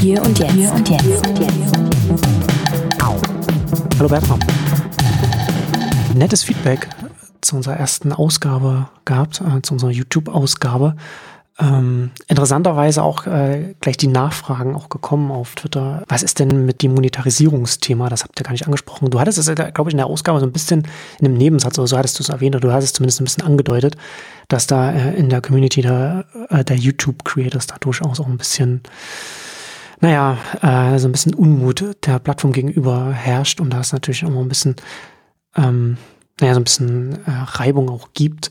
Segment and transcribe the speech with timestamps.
[0.00, 0.52] Hier und jetzt.
[0.52, 1.22] Hier und jetzt.
[3.98, 4.40] Hallo Bertram.
[6.14, 6.88] Nettes Feedback
[7.40, 10.96] zu unserer ersten Ausgabe gehabt, äh, zu unserer YouTube-Ausgabe.
[11.60, 16.04] Ähm, interessanterweise auch äh, gleich die Nachfragen auch gekommen auf Twitter.
[16.08, 18.08] Was ist denn mit dem Monetarisierungsthema?
[18.08, 19.10] Das habt ihr gar nicht angesprochen.
[19.10, 20.86] Du hattest es, glaube ich, in der Ausgabe so ein bisschen
[21.18, 23.24] in einem Nebensatz, oder so hattest du es erwähnt, oder du hattest es zumindest ein
[23.24, 23.96] bisschen angedeutet,
[24.48, 28.80] dass da äh, in der Community der, äh, der YouTube-Creators da durchaus auch ein bisschen,
[30.00, 34.30] naja, äh, so ein bisschen Unmut der Plattform gegenüber herrscht und da es natürlich auch
[34.30, 34.76] mal ein bisschen,
[35.56, 35.98] ähm,
[36.40, 38.50] naja, so ein bisschen äh, Reibung auch gibt.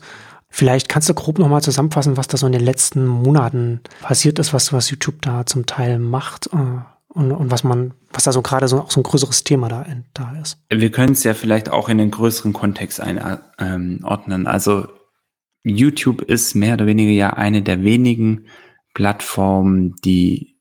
[0.50, 4.52] Vielleicht kannst du grob nochmal zusammenfassen, was da so in den letzten Monaten passiert ist,
[4.52, 8.42] was, was YouTube da zum Teil macht äh, und, und was man, was da so
[8.42, 10.58] gerade so auch so ein größeres Thema da, da ist.
[10.68, 14.46] Wir können es ja vielleicht auch in den größeren Kontext einordnen.
[14.46, 14.88] Also
[15.62, 18.46] YouTube ist mehr oder weniger ja eine der wenigen
[18.94, 20.56] Plattformen, die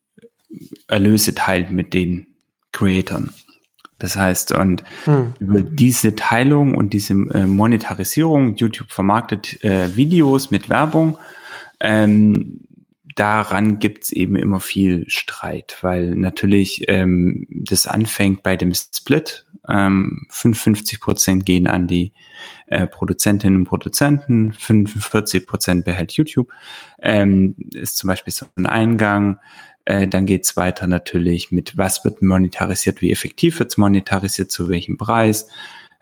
[0.87, 2.27] Erlöse teilt mit den
[2.71, 3.33] Creatoren.
[3.99, 5.33] Das heißt, und hm.
[5.39, 11.17] über diese Teilung und diese äh, Monetarisierung, YouTube vermarktet äh, Videos mit Werbung,
[11.81, 12.61] ähm,
[13.15, 19.45] daran gibt's eben immer viel Streit, weil natürlich ähm, das anfängt bei dem Split.
[19.67, 22.13] Ähm, 55 Prozent gehen an die
[22.67, 26.49] äh, Produzentinnen und Produzenten, 45 Prozent behält YouTube.
[27.01, 29.39] Ähm, ist zum Beispiel so ein Eingang.
[29.89, 34.97] Äh, dann geht's weiter natürlich mit, was wird monetarisiert, wie effektiv wird's monetarisiert, zu welchem
[34.97, 35.47] Preis.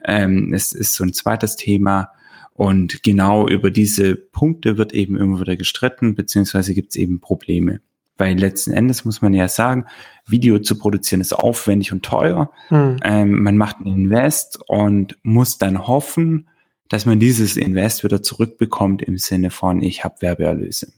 [0.03, 2.11] Ähm, es ist so ein zweites Thema.
[2.53, 7.79] Und genau über diese Punkte wird eben immer wieder gestritten, beziehungsweise gibt's eben Probleme.
[8.17, 9.85] Weil letzten Endes muss man ja sagen,
[10.25, 12.51] Video zu produzieren ist aufwendig und teuer.
[12.67, 12.97] Hm.
[13.05, 16.49] Ähm, man macht einen Invest und muss dann hoffen,
[16.89, 20.91] dass man dieses Invest wieder zurückbekommt im Sinne von, ich habe Werbeerlöse.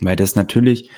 [0.00, 0.90] Weil das natürlich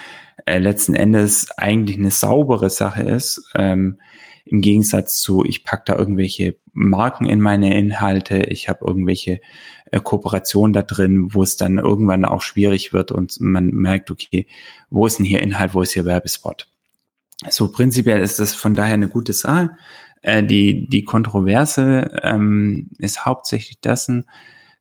[0.44, 3.50] äh, letzten Endes eigentlich eine saubere Sache ist.
[3.54, 3.98] Ähm,
[4.44, 9.40] Im Gegensatz zu, ich pack da irgendwelche Marken in meine Inhalte, ich habe irgendwelche
[9.90, 14.46] äh, Kooperationen da drin, wo es dann irgendwann auch schwierig wird und man merkt, okay,
[14.90, 16.68] wo ist denn hier Inhalt, wo ist hier Werbespot?
[17.48, 19.70] So prinzipiell ist das von daher eine gute Sache.
[20.22, 24.26] Äh, die, die Kontroverse ähm, ist hauptsächlich dessen,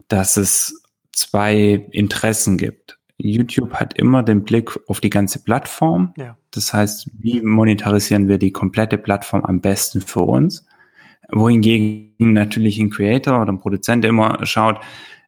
[0.07, 2.97] dass es zwei Interessen gibt.
[3.17, 6.13] YouTube hat immer den Blick auf die ganze Plattform.
[6.17, 6.37] Ja.
[6.51, 10.65] Das heißt, wie monetarisieren wir die komplette Plattform am besten für uns?
[11.29, 14.79] Wohingegen natürlich ein Creator oder ein Produzent immer schaut,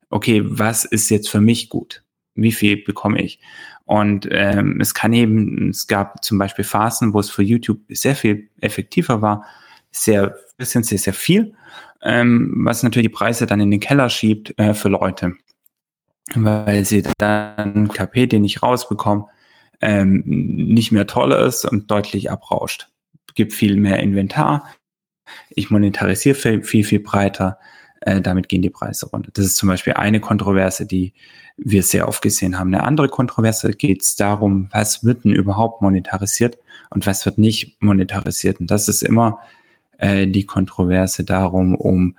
[0.09, 2.03] okay, was ist jetzt für mich gut?
[2.35, 3.39] Wie viel bekomme ich?
[3.85, 8.15] Und ähm, es kann eben, es gab zum Beispiel Phasen, wo es für YouTube sehr
[8.15, 9.45] viel effektiver war,
[9.91, 11.55] sehr, bisschen sehr, sehr viel,
[12.03, 15.35] ähm, was natürlich die Preise dann in den Keller schiebt äh, für Leute
[16.35, 19.27] weil sie dann KP, den ich rausbekomme,
[19.81, 22.89] ähm, nicht mehr toll ist und deutlich abrauscht.
[23.35, 24.67] Gibt viel mehr Inventar.
[25.49, 27.59] Ich monetarisiere viel, viel, viel breiter.
[28.01, 29.31] Äh, damit gehen die Preise runter.
[29.33, 31.13] Das ist zum Beispiel eine Kontroverse, die
[31.57, 32.73] wir sehr oft gesehen haben.
[32.73, 36.57] Eine andere Kontroverse geht es darum, was wird denn überhaupt monetarisiert
[36.89, 38.59] und was wird nicht monetarisiert.
[38.59, 39.39] Und das ist immer
[39.97, 42.15] äh, die Kontroverse darum, um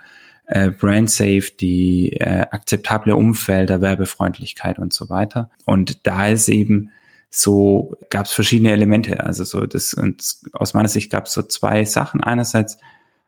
[0.49, 5.51] äh, Brand Safety, äh, akzeptable Umfelder, Werbefreundlichkeit und so weiter.
[5.67, 6.91] Und da ist eben
[7.31, 9.25] so, gab es verschiedene Elemente.
[9.25, 10.23] Also so das und
[10.53, 12.23] aus meiner Sicht gab es so zwei Sachen.
[12.23, 12.79] Einerseits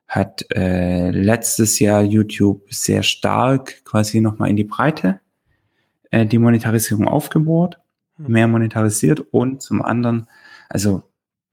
[0.09, 5.21] hat äh, letztes Jahr YouTube sehr stark quasi nochmal in die Breite
[6.11, 7.79] äh, die Monetarisierung aufgebohrt,
[8.17, 8.33] hm.
[8.33, 10.27] mehr monetarisiert und zum anderen,
[10.69, 11.03] also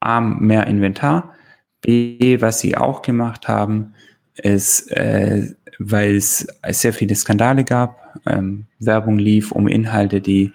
[0.00, 1.34] A, mehr Inventar,
[1.80, 3.94] B, was sie auch gemacht haben,
[4.38, 10.52] ist, äh, weil es sehr viele Skandale gab, ähm, Werbung lief um Inhalte, die,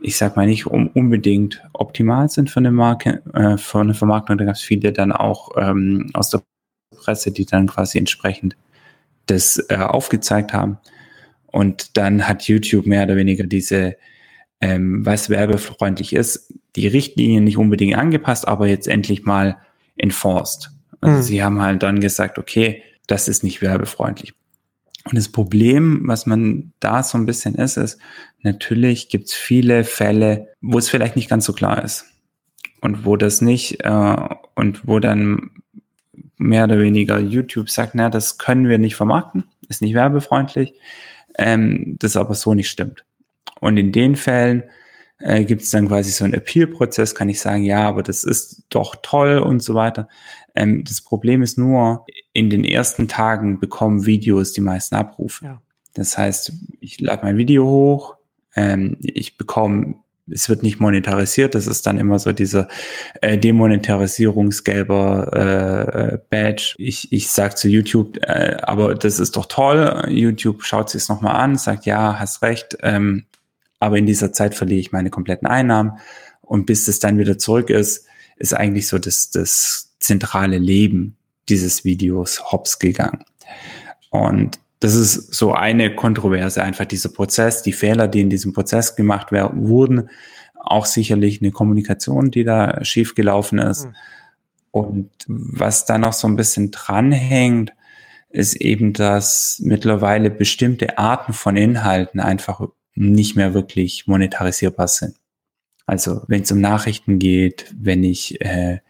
[0.00, 4.38] ich sag mal nicht um unbedingt optimal sind für eine Marke, äh, für eine Vermarktung.
[4.38, 6.42] Da gab es viele dann auch ähm, aus der
[6.96, 8.56] Presse, die dann quasi entsprechend
[9.26, 10.78] das äh, aufgezeigt haben.
[11.46, 13.96] Und dann hat YouTube mehr oder weniger diese,
[14.60, 19.56] ähm, was werbefreundlich ist, die Richtlinien nicht unbedingt angepasst, aber jetzt endlich mal
[19.96, 20.70] enforced.
[21.00, 21.22] Also mhm.
[21.22, 24.34] sie haben halt dann gesagt, okay, das ist nicht werbefreundlich.
[25.04, 27.98] Und das Problem, was man da so ein bisschen ist, ist,
[28.42, 32.04] natürlich gibt es viele Fälle, wo es vielleicht nicht ganz so klar ist.
[32.80, 34.16] Und wo das nicht, äh,
[34.54, 35.50] und wo dann
[36.36, 40.74] mehr oder weniger YouTube sagt, na, das können wir nicht vermarkten, ist nicht werbefreundlich,
[41.36, 43.04] ähm, das aber so nicht stimmt.
[43.60, 44.64] Und in den Fällen
[45.18, 48.64] äh, gibt es dann quasi so einen Appeal-Prozess, kann ich sagen, ja, aber das ist
[48.70, 50.08] doch toll und so weiter.
[50.58, 55.44] Ähm, das Problem ist nur, in den ersten Tagen bekommen Videos die meisten Abrufe.
[55.44, 55.62] Ja.
[55.94, 58.16] Das heißt, ich lade mein Video hoch,
[58.54, 59.96] ähm, ich bekomme
[60.30, 61.54] es wird nicht monetarisiert.
[61.54, 62.68] Das ist dann immer so dieser
[63.22, 66.74] äh, demonetarisierungsgelber äh, äh, Badge.
[66.76, 70.04] Ich, ich sage zu YouTube, äh, aber das ist doch toll.
[70.08, 72.76] YouTube schaut sich es nochmal an, sagt, ja, hast recht.
[72.82, 73.24] Ähm,
[73.80, 75.92] aber in dieser Zeit verliere ich meine kompletten Einnahmen.
[76.42, 78.06] Und bis es dann wieder zurück ist,
[78.36, 81.16] ist eigentlich so das, das zentrale Leben
[81.48, 83.24] dieses Videos hops gegangen.
[84.10, 88.94] Und das ist so eine Kontroverse, einfach dieser Prozess, die Fehler, die in diesem Prozess
[88.94, 90.10] gemacht werden, wurden,
[90.54, 93.86] auch sicherlich eine Kommunikation, die da schiefgelaufen ist.
[93.86, 93.94] Mhm.
[94.70, 97.72] Und was da noch so ein bisschen dranhängt,
[98.30, 102.60] ist eben, dass mittlerweile bestimmte Arten von Inhalten einfach
[102.94, 105.16] nicht mehr wirklich monetarisierbar sind.
[105.86, 108.80] Also wenn es um Nachrichten geht, wenn ich äh,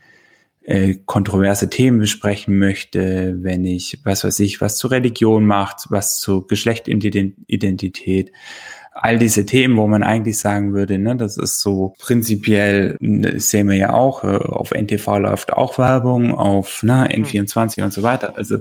[0.69, 6.21] äh, kontroverse Themen besprechen möchte, wenn ich, was weiß ich, was zu Religion macht, was
[6.21, 8.33] zu Geschlechtidentität,
[8.93, 13.71] all diese Themen, wo man eigentlich sagen würde, ne, das ist so prinzipiell, das sehen
[13.71, 18.37] wir ja auch, äh, auf NTV läuft auch Werbung, auf ne, N24 und so weiter.
[18.37, 18.57] Also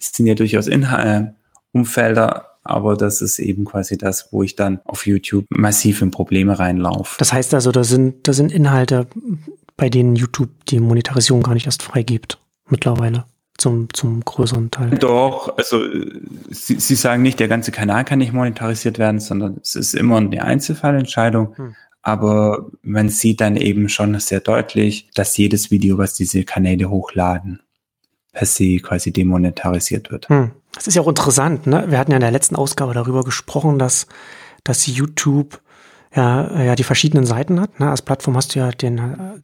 [0.00, 4.56] es sind ja durchaus Inhal äh, Umfelder, aber das ist eben quasi das, wo ich
[4.56, 7.14] dann auf YouTube massiv in Probleme reinlaufe.
[7.18, 9.06] Das heißt also, da sind, da sind Inhalte,
[9.82, 12.38] bei denen YouTube die Monetarisierung gar nicht erst freigibt
[12.68, 13.24] mittlerweile
[13.58, 14.90] zum, zum größeren Teil.
[14.90, 15.82] Doch, also
[16.50, 20.18] Sie, Sie sagen nicht, der ganze Kanal kann nicht monetarisiert werden, sondern es ist immer
[20.18, 21.56] eine Einzelfallentscheidung.
[21.56, 21.74] Hm.
[22.00, 27.58] Aber man sieht dann eben schon sehr deutlich, dass jedes Video, was diese Kanäle hochladen,
[28.32, 30.28] per se quasi demonetarisiert wird.
[30.28, 30.52] Hm.
[30.76, 31.86] Das ist ja auch interessant, ne?
[31.88, 34.06] Wir hatten ja in der letzten Ausgabe darüber gesprochen, dass,
[34.62, 35.60] dass YouTube
[36.14, 37.80] ja, ja die verschiedenen Seiten hat.
[37.80, 37.90] Ne?
[37.90, 39.42] Als Plattform hast du ja den,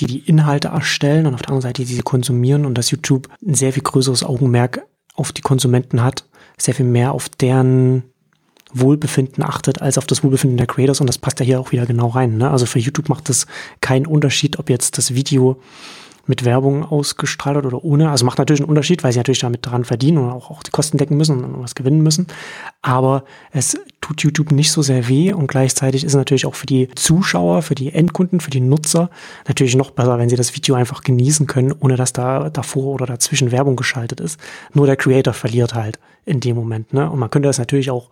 [0.00, 3.28] die die Inhalte erstellen und auf der anderen Seite die sie konsumieren und dass YouTube
[3.46, 4.82] ein sehr viel größeres Augenmerk
[5.14, 6.24] auf die Konsumenten hat,
[6.56, 8.04] sehr viel mehr auf deren
[8.72, 11.86] Wohlbefinden achtet als auf das Wohlbefinden der Creators und das passt ja hier auch wieder
[11.86, 12.36] genau rein.
[12.36, 12.50] Ne?
[12.50, 13.46] Also für YouTube macht es
[13.80, 15.60] keinen Unterschied, ob jetzt das Video
[16.28, 18.10] mit Werbung ausgestrahlt oder ohne.
[18.10, 20.70] Also macht natürlich einen Unterschied, weil sie natürlich damit daran verdienen und auch, auch die
[20.70, 22.26] Kosten decken müssen und was gewinnen müssen.
[22.82, 26.66] Aber es tut YouTube nicht so sehr weh und gleichzeitig ist es natürlich auch für
[26.66, 29.10] die Zuschauer, für die Endkunden, für die Nutzer
[29.48, 33.06] natürlich noch besser, wenn sie das Video einfach genießen können, ohne dass da davor oder
[33.06, 34.38] dazwischen Werbung geschaltet ist.
[34.74, 36.92] Nur der Creator verliert halt in dem Moment.
[36.92, 37.10] Ne?
[37.10, 38.10] Und man könnte das natürlich auch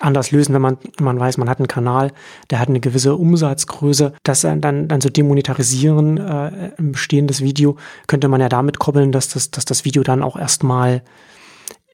[0.00, 2.12] anders lösen, wenn man, man weiß, man hat einen Kanal,
[2.50, 4.12] der hat eine gewisse Umsatzgröße.
[4.22, 7.76] Das dann, dann so demonetarisieren, äh, ein bestehendes Video,
[8.06, 11.02] könnte man ja damit koppeln, dass das, dass das Video dann auch erstmal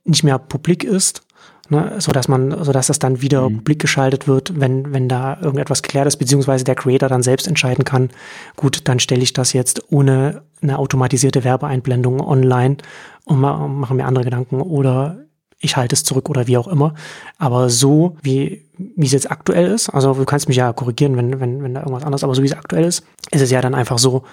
[0.04, 1.22] nicht mehr publik ist.
[1.68, 3.56] Ne, so dass man, so dass das dann wieder mhm.
[3.56, 7.84] publik geschaltet wird, wenn, wenn da irgendetwas geklärt ist, beziehungsweise der Creator dann selbst entscheiden
[7.84, 8.10] kann,
[8.54, 12.76] gut, dann stelle ich das jetzt ohne eine automatisierte Werbeeinblendung online
[13.24, 15.25] und mache mir andere Gedanken oder
[15.58, 16.94] ich halte es zurück oder wie auch immer.
[17.38, 21.40] Aber so, wie, wie es jetzt aktuell ist, also du kannst mich ja korrigieren, wenn,
[21.40, 23.74] wenn, wenn da irgendwas anderes, aber so wie es aktuell ist, ist es ja dann
[23.74, 24.24] einfach so,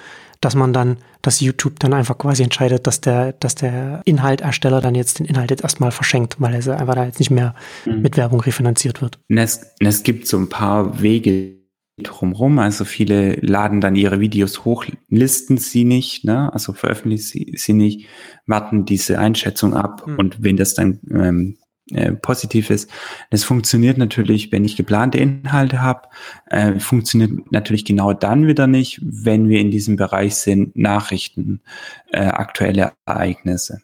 [0.42, 4.96] dass man dann, dass YouTube dann einfach quasi entscheidet, dass der, dass der Inhaltersteller dann
[4.96, 7.56] jetzt den Inhalt jetzt erstmal verschenkt, weil er einfach da jetzt nicht mehr
[7.86, 8.02] mhm.
[8.02, 9.20] mit Werbung refinanziert wird.
[9.30, 11.63] Es, es gibt so ein paar Wege,
[12.02, 12.60] drumherum.
[12.60, 16.52] Also viele laden dann ihre Videos hoch, listen sie nicht, ne?
[16.54, 18.08] also veröffentlichen sie, sie nicht,
[18.48, 20.18] warten diese Einschätzung ab mhm.
[20.18, 21.58] und wenn das dann ähm,
[21.92, 22.90] äh, positiv ist.
[23.30, 26.08] Das funktioniert natürlich, wenn ich geplante Inhalte habe,
[26.48, 31.62] äh, funktioniert natürlich genau dann wieder nicht, wenn wir in diesem Bereich sind, Nachrichten,
[32.12, 33.82] äh, aktuelle Ereignisse.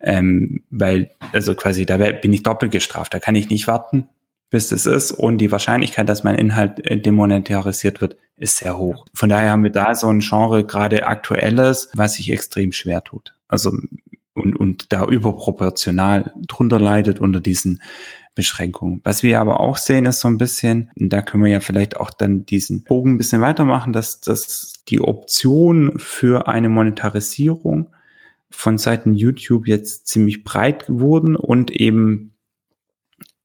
[0.00, 4.08] Ähm, weil, also quasi, da bin ich doppelt gestraft, da kann ich nicht warten,
[4.56, 9.04] bis es ist und die Wahrscheinlichkeit, dass mein Inhalt äh, demonetarisiert wird, ist sehr hoch.
[9.12, 13.34] Von daher haben wir da so ein Genre gerade aktuelles, was sich extrem schwer tut.
[13.48, 13.76] Also
[14.32, 17.82] und, und da überproportional drunter leidet unter diesen
[18.34, 19.02] Beschränkungen.
[19.04, 22.10] Was wir aber auch sehen, ist so ein bisschen, da können wir ja vielleicht auch
[22.10, 27.88] dann diesen Bogen ein bisschen weitermachen, dass, dass die Option für eine Monetarisierung
[28.48, 32.32] von Seiten YouTube jetzt ziemlich breit wurden und eben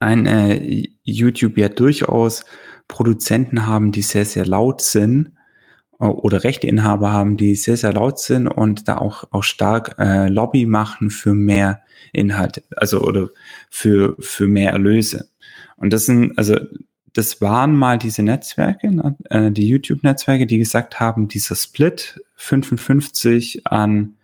[0.01, 2.45] ein äh, YouTube ja durchaus
[2.87, 5.33] Produzenten haben, die sehr, sehr laut sind
[5.99, 10.27] äh, oder Rechteinhaber haben, die sehr, sehr laut sind und da auch, auch stark äh,
[10.27, 11.81] Lobby machen für mehr
[12.13, 13.29] Inhalte, also oder
[13.69, 15.29] für, für mehr Erlöse.
[15.77, 16.57] Und das sind, also
[17.13, 23.67] das waren mal diese Netzwerke, ne, äh, die YouTube-Netzwerke, die gesagt haben, dieser Split 55
[23.67, 24.15] an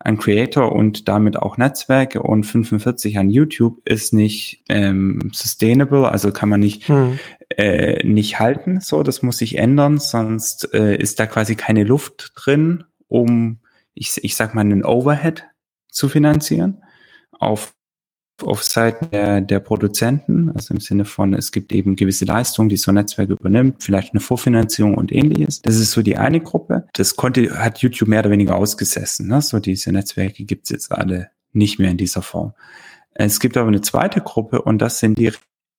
[0.00, 6.32] an Creator und damit auch Netzwerke und 45 an YouTube ist nicht ähm, sustainable, also
[6.32, 7.18] kann man nicht, hm.
[7.50, 8.80] äh, nicht halten.
[8.80, 13.58] So, das muss sich ändern, sonst äh, ist da quasi keine Luft drin, um,
[13.92, 15.44] ich, ich sag mal, einen Overhead
[15.88, 16.82] zu finanzieren
[17.32, 17.74] auf
[18.42, 22.76] auf Seiten der, der Produzenten, also im Sinne von, es gibt eben gewisse Leistungen, die
[22.76, 25.62] so ein Netzwerk übernimmt, vielleicht eine Vorfinanzierung und ähnliches.
[25.62, 26.86] Das ist so die eine Gruppe.
[26.92, 29.28] Das konnte, hat YouTube mehr oder weniger ausgesessen.
[29.28, 29.42] Ne?
[29.42, 32.54] So diese Netzwerke gibt's jetzt alle nicht mehr in dieser Form.
[33.12, 35.32] Es gibt aber eine zweite Gruppe und das sind die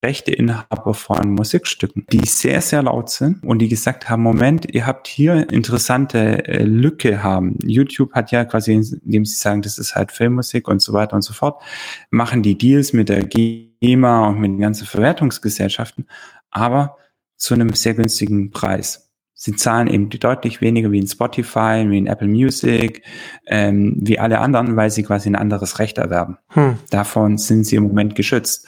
[0.03, 5.08] Rechteinhaber von Musikstücken, die sehr, sehr laut sind und die gesagt haben, Moment, ihr habt
[5.08, 7.58] hier interessante äh, Lücke haben.
[7.63, 11.22] YouTube hat ja quasi, indem sie sagen, das ist halt Filmmusik und so weiter und
[11.22, 11.62] so fort,
[12.10, 16.08] machen die Deals mit der GEMA und mit den ganzen Verwertungsgesellschaften,
[16.50, 16.98] aber
[17.38, 19.10] zu einem sehr günstigen Preis.
[19.43, 23.01] Sie zahlen eben deutlich weniger wie in Spotify, wie in Apple Music,
[23.48, 26.38] ähm, wie alle anderen, weil sie quasi ein anderes Recht erwerben.
[26.50, 26.77] Hm.
[26.91, 28.67] Davon sind sie im Moment geschützt,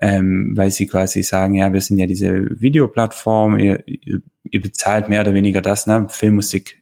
[0.00, 5.22] ähm, weil sie quasi sagen, ja, wir sind ja diese Videoplattform, ihr, ihr bezahlt mehr
[5.22, 6.80] oder weniger das, ne, Filmmusik.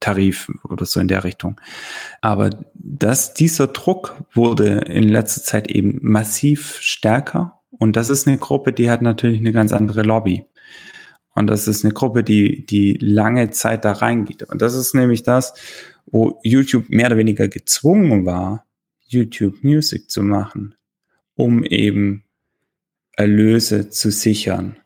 [0.00, 1.58] Tarif oder so in der Richtung.
[2.20, 8.38] Aber dass dieser Druck wurde in letzter Zeit eben massiv stärker und das ist eine
[8.38, 10.46] Gruppe, die hat natürlich eine ganz andere Lobby.
[11.34, 14.44] Und das ist eine Gruppe, die, die lange Zeit da reingeht.
[14.44, 15.54] Und das ist nämlich das,
[16.06, 18.64] wo YouTube mehr oder weniger gezwungen war,
[19.06, 20.74] YouTube Music zu machen,
[21.34, 22.24] um eben
[23.12, 24.76] Erlöse zu sichern.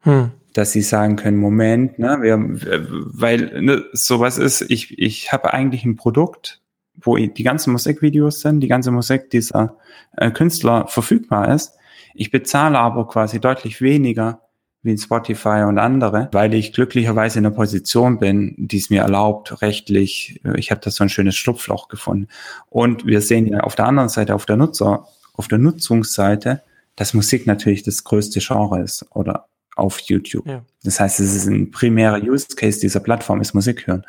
[0.00, 0.30] Hm.
[0.52, 5.84] Dass sie sagen können, Moment, ne, wir, weil ne, sowas ist, ich, ich habe eigentlich
[5.84, 6.60] ein Produkt,
[7.00, 9.78] wo die ganzen Musikvideos sind, die ganze Musik dieser
[10.16, 11.72] äh, Künstler verfügbar ist.
[12.14, 14.42] Ich bezahle aber quasi deutlich weniger
[14.82, 19.62] wie Spotify und andere, weil ich glücklicherweise in einer Position bin, die es mir erlaubt,
[19.62, 22.28] rechtlich, äh, ich habe da so ein schönes Schlupfloch gefunden.
[22.68, 26.62] Und wir sehen ja auf der anderen Seite, auf der Nutzer, auf der Nutzungsseite,
[26.96, 29.46] dass Musik natürlich das größte Genre ist oder
[29.76, 30.46] auf YouTube.
[30.46, 30.64] Ja.
[30.82, 34.04] Das heißt, es ist ein primärer Use Case dieser Plattform, ist Musik hören.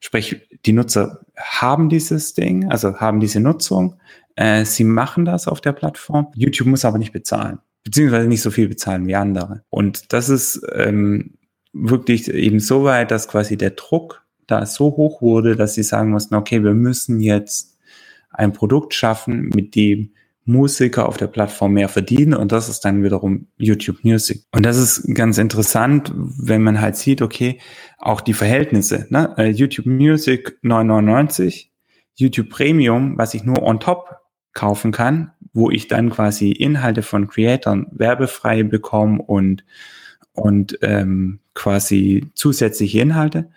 [0.00, 3.96] Sprich, die Nutzer haben dieses Ding, also haben diese Nutzung,
[4.36, 6.28] äh, sie machen das auf der Plattform.
[6.34, 9.64] YouTube muss aber nicht bezahlen beziehungsweise nicht so viel bezahlen wie andere.
[9.70, 11.34] Und das ist ähm,
[11.72, 16.10] wirklich eben so weit, dass quasi der Druck da so hoch wurde, dass sie sagen
[16.10, 17.78] mussten, okay, wir müssen jetzt
[18.30, 20.12] ein Produkt schaffen, mit dem
[20.44, 24.42] Musiker auf der Plattform mehr verdienen und das ist dann wiederum YouTube Music.
[24.50, 27.60] Und das ist ganz interessant, wenn man halt sieht, okay,
[27.98, 29.34] auch die Verhältnisse, ne?
[29.38, 31.68] Äh, YouTube Music 9,99,
[32.16, 34.16] YouTube Premium, was ich nur on top
[34.52, 39.64] kaufen kann, wo ich dann quasi Inhalte von Creatoren werbefrei bekomme und,
[40.32, 43.50] und ähm, quasi zusätzliche Inhalte,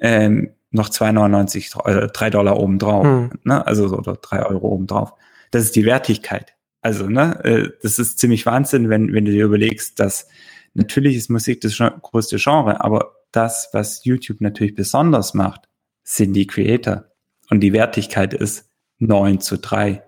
[0.00, 3.30] ähm, noch 2,99, äh, 3 Dollar obendrauf, hm.
[3.44, 3.66] ne?
[3.66, 5.12] also oder 3 Euro obendrauf.
[5.50, 6.54] Das ist die Wertigkeit.
[6.82, 10.28] Also, ne, äh, das ist ziemlich Wahnsinn, wenn, wenn du dir überlegst, dass
[10.74, 15.68] natürlich ist Musik das größte Genre, aber das, was YouTube natürlich besonders macht,
[16.04, 17.04] sind die Creator.
[17.50, 20.02] Und die Wertigkeit ist 9 zu 3.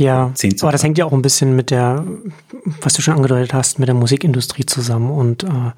[0.00, 2.06] Ja, aber das hängt ja auch ein bisschen mit der,
[2.80, 5.72] was du schon angedeutet hast, mit der Musikindustrie zusammen und äh,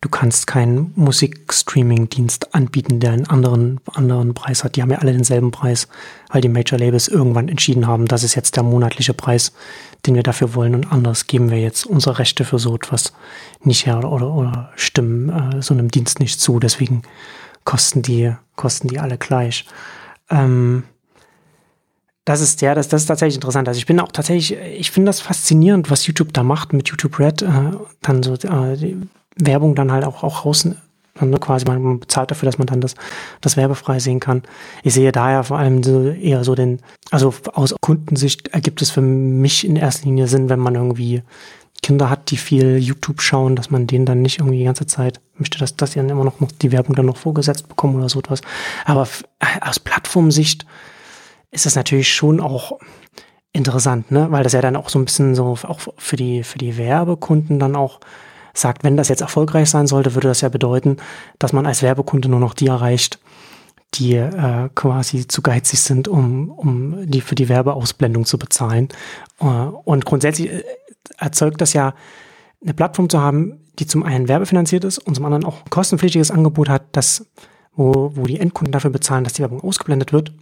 [0.00, 4.76] du kannst keinen Musikstreaming-Dienst anbieten, der einen anderen, anderen Preis hat.
[4.76, 5.86] Die haben ja alle denselben Preis,
[6.30, 9.52] weil die Major Labels irgendwann entschieden haben, das ist jetzt der monatliche Preis,
[10.06, 13.12] den wir dafür wollen und anders geben wir jetzt unsere Rechte für so etwas
[13.62, 16.58] nicht her oder, oder, oder stimmen äh, so einem Dienst nicht zu.
[16.58, 17.02] Deswegen
[17.64, 19.66] kosten die, kosten die alle gleich.
[20.30, 20.84] Ähm,
[22.28, 23.68] das ist ja, das, das ist tatsächlich interessant.
[23.68, 27.18] Also ich bin auch tatsächlich, ich finde das faszinierend, was YouTube da macht mit YouTube
[27.18, 27.48] Red, äh,
[28.02, 28.98] dann so äh, die
[29.36, 30.44] Werbung dann halt auch, auch
[31.14, 32.96] dann ne, quasi man bezahlt dafür, dass man dann das,
[33.40, 34.42] das werbefrei sehen kann.
[34.82, 36.80] Ich sehe daher vor allem so eher so den,
[37.10, 41.22] also aus Kundensicht ergibt es für mich in erster Linie Sinn, wenn man irgendwie
[41.80, 45.20] Kinder hat, die viel YouTube schauen, dass man denen dann nicht irgendwie die ganze Zeit
[45.36, 48.42] möchte, dass, sie dann immer noch, die Werbung dann noch vorgesetzt bekommen oder so etwas.
[48.84, 49.08] Aber
[49.62, 50.66] aus Plattformsicht
[51.50, 52.78] ist das natürlich schon auch
[53.52, 54.30] interessant, ne?
[54.30, 57.58] Weil das ja dann auch so ein bisschen so auch für die, für die Werbekunden
[57.58, 58.00] dann auch
[58.54, 60.96] sagt, wenn das jetzt erfolgreich sein sollte, würde das ja bedeuten,
[61.38, 63.18] dass man als Werbekunde nur noch die erreicht,
[63.94, 68.88] die äh, quasi zu geizig sind, um, um die für die Werbeausblendung zu bezahlen.
[69.40, 70.64] Äh, und grundsätzlich äh,
[71.16, 71.94] erzeugt das ja
[72.62, 76.30] eine Plattform zu haben, die zum einen werbefinanziert ist und zum anderen auch ein kostenpflichtiges
[76.30, 77.26] Angebot hat, das,
[77.74, 80.32] wo, wo die Endkunden dafür bezahlen, dass die Werbung ausgeblendet wird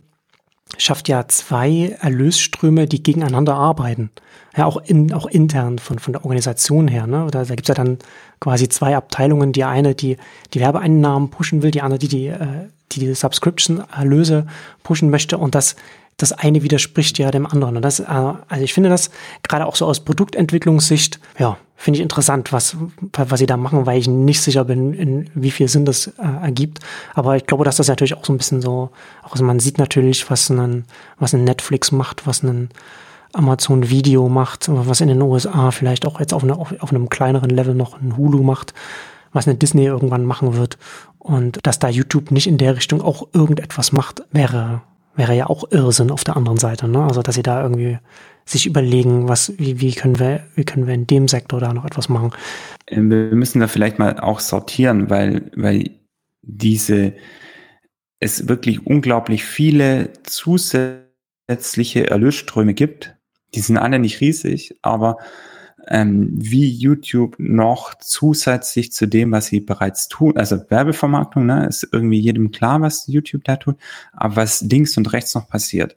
[0.79, 4.11] schafft ja zwei Erlösströme, die gegeneinander arbeiten.
[4.57, 7.07] Ja, auch, in, auch intern von, von der Organisation her.
[7.07, 7.29] Ne?
[7.31, 7.99] Da, da gibt's ja dann
[8.41, 9.53] quasi zwei Abteilungen.
[9.53, 10.17] Die eine, die
[10.55, 14.47] die Werbeeinnahmen pushen will, die andere, die die, äh, die, die Subscription-Erlöse
[14.83, 15.39] pushen möchte.
[15.39, 15.77] Und das
[16.17, 17.77] das eine widerspricht ja dem anderen.
[17.77, 19.11] Und das, äh, also ich finde das
[19.43, 22.77] gerade auch so aus Produktentwicklungssicht, ja, finde ich interessant, was,
[23.13, 26.43] was sie da machen, weil ich nicht sicher bin, in wie viel Sinn das äh,
[26.43, 26.81] ergibt.
[27.15, 28.91] Aber ich glaube, dass das natürlich auch so ein bisschen so,
[29.23, 30.85] also man sieht natürlich, was ein,
[31.19, 32.71] was ein Netflix macht, was ein
[33.35, 37.51] Amazon Video macht, was in den USA vielleicht auch jetzt auf, eine, auf einem kleineren
[37.51, 38.73] Level noch ein Hulu macht,
[39.35, 40.79] was eine Disney irgendwann machen wird.
[41.19, 44.81] Und dass da YouTube nicht in der Richtung auch irgendetwas macht, wäre,
[45.17, 46.89] wäre ja auch Irrsinn auf der anderen Seite.
[46.89, 47.03] Ne?
[47.03, 47.99] Also dass sie da irgendwie
[48.45, 51.85] sich überlegen, was, wie, wie können wir, wie können wir in dem Sektor da noch
[51.85, 52.31] etwas machen.
[52.87, 55.91] Ähm, wir müssen da vielleicht mal auch sortieren, weil, weil
[56.43, 57.15] diese,
[58.21, 63.17] es wirklich unglaublich viele zusätzliche Erlösströme gibt.
[63.55, 65.19] Die sind alle nicht riesig, aber
[65.89, 71.89] ähm, wie YouTube noch zusätzlich zu dem, was sie bereits tun, also Werbevermarktung, ne, ist
[71.93, 73.77] irgendwie jedem klar, was YouTube da tut,
[74.13, 75.97] aber was links und rechts noch passiert.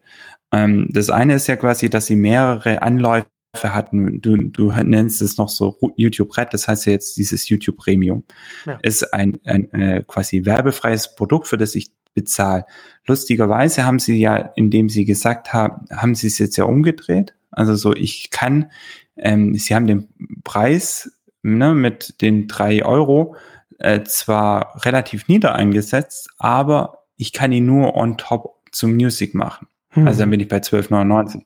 [0.51, 3.27] Ähm, das eine ist ja quasi, dass sie mehrere Anläufe
[3.63, 4.21] hatten.
[4.21, 8.23] Du, du nennst es noch so YouTube Red, das heißt ja jetzt dieses YouTube Premium.
[8.65, 8.79] Ja.
[8.83, 12.65] Ist ein, ein äh, quasi werbefreies Produkt, für das ich bezahle.
[13.05, 17.35] Lustigerweise haben sie ja, indem sie gesagt haben, haben sie es jetzt ja umgedreht.
[17.51, 18.71] Also so, ich kann,
[19.19, 20.07] ähm, sie haben den
[20.43, 21.11] Preis
[21.41, 23.35] ne, mit den drei Euro
[23.79, 29.67] äh, zwar relativ nieder eingesetzt, aber ich kann ihn nur on top zum Music machen.
[29.95, 30.07] Mhm.
[30.07, 31.41] Also dann bin ich bei 12,99.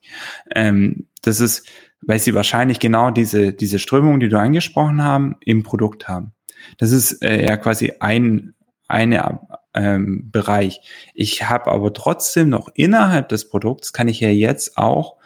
[0.54, 1.66] Ähm, das ist,
[2.02, 6.32] weil sie wahrscheinlich genau diese, diese Strömung, die du angesprochen haben, im Produkt haben.
[6.78, 8.54] Das ist äh, ja quasi ein
[8.86, 9.40] eine,
[9.74, 10.80] ähm, Bereich.
[11.14, 15.16] Ich habe aber trotzdem noch innerhalb des Produkts, kann ich ja jetzt auch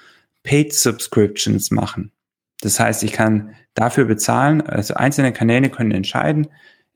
[0.42, 2.12] Paid Subscriptions machen.
[2.60, 6.48] Das heißt, ich kann dafür bezahlen, also einzelne Kanäle können entscheiden,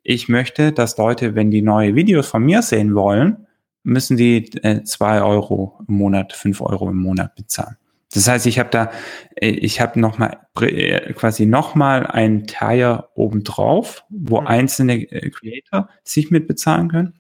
[0.03, 3.47] ich möchte, dass Leute, wenn die neue Videos von mir sehen wollen,
[3.85, 7.77] müssen die äh, zwei Euro im Monat, fünf Euro im Monat bezahlen.
[8.13, 8.91] Das heißt, ich habe da,
[9.37, 14.47] äh, ich habe noch mal äh, quasi noch mal ein Tier obendrauf, wo mhm.
[14.47, 17.15] einzelne äh, Creator sich mit bezahlen können.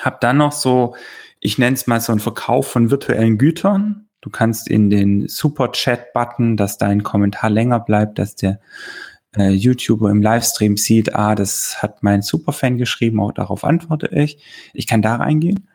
[0.00, 0.94] Hab dann noch so,
[1.40, 4.05] ich nenne es mal so einen Verkauf von virtuellen Gütern.
[4.26, 8.58] Du kannst in den Super Chat Button, dass dein Kommentar länger bleibt, dass der
[9.36, 14.42] äh, YouTuber im Livestream sieht, ah, das hat mein Superfan geschrieben, auch darauf antworte ich.
[14.74, 15.68] Ich kann da reingehen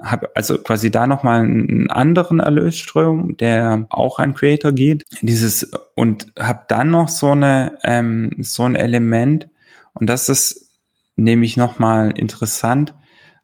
[0.00, 5.04] habe also quasi da nochmal einen anderen Erlösström, der auch an Creator geht.
[5.22, 9.48] Dieses und habe dann noch so eine ähm, so ein Element
[9.92, 10.70] und das ist
[11.16, 12.94] nämlich nochmal interessant,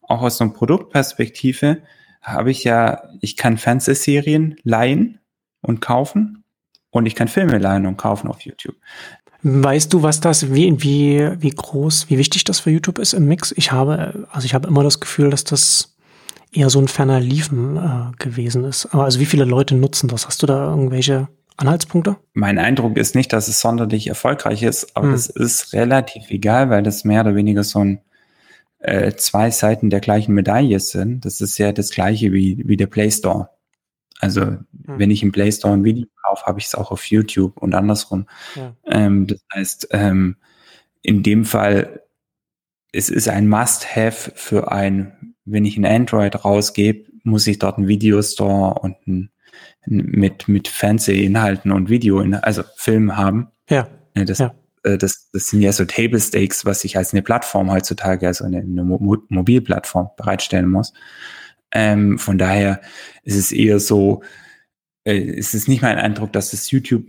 [0.01, 1.83] auch aus einer Produktperspektive
[2.25, 5.21] habe ich ja, ich kann Fernsehserien leihen
[5.61, 6.45] und kaufen
[6.91, 8.77] und ich kann Filme leihen und kaufen auf YouTube.
[9.43, 13.27] Weißt du, was das, wie, wie, wie groß, wie wichtig das für YouTube ist im
[13.27, 13.53] Mix?
[13.57, 15.95] Ich habe, also ich habe immer das Gefühl, dass das
[16.51, 18.87] eher so ein ferner Liefen äh, gewesen ist.
[18.87, 20.27] Aber also wie viele Leute nutzen das?
[20.27, 22.17] Hast du da irgendwelche Anhaltspunkte?
[22.33, 25.15] Mein Eindruck ist nicht, dass es sonderlich erfolgreich ist, aber hm.
[25.15, 28.01] es ist relativ egal, weil das mehr oder weniger so ein
[28.85, 31.25] äh, zwei Seiten der gleichen Medaille sind.
[31.25, 33.51] Das ist ja das gleiche wie, wie der Play Store.
[34.21, 34.67] Also hm.
[34.87, 37.75] wenn ich im Play Store ein Video kaufe, habe ich es auch auf YouTube und
[37.75, 38.27] andersrum.
[38.55, 38.75] Ja.
[38.87, 40.37] Ähm, das heißt, ähm,
[41.03, 42.03] in dem Fall,
[42.93, 47.89] es ist ein Must-Have für ein wenn ich ein Android rausgebe, muss ich dort einen
[47.89, 49.31] Videostore und ein,
[49.87, 53.49] mit, mit Fernsehinhalten und Video, also Film haben.
[53.69, 53.89] Ja.
[54.15, 54.55] Das, ja.
[54.85, 58.45] Äh, das, das sind ja so Table Stakes, was ich als eine Plattform heutzutage, also
[58.45, 60.93] eine, eine Mo Mobilplattform bereitstellen muss.
[61.73, 62.81] Ähm, von daher
[63.25, 64.23] ist es eher so,
[65.05, 67.05] äh, es ist nicht mein Eindruck, dass das YouTube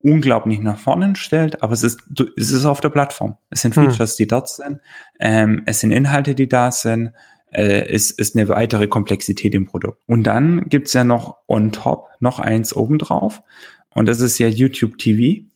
[0.00, 2.00] unglaublich nach vorne stellt, aber es ist,
[2.36, 3.36] es ist auf der Plattform.
[3.50, 3.90] Es sind hm.
[3.90, 4.16] Features, hm.
[4.18, 4.80] die dort sind.
[5.20, 7.12] Ähm, es sind Inhalte, die da sind
[7.52, 10.02] äh, ist, ist eine weitere Komplexität im Produkt.
[10.06, 13.42] Und dann gibt's ja noch on top noch eins obendrauf.
[13.94, 15.46] Und das ist ja YouTube TV,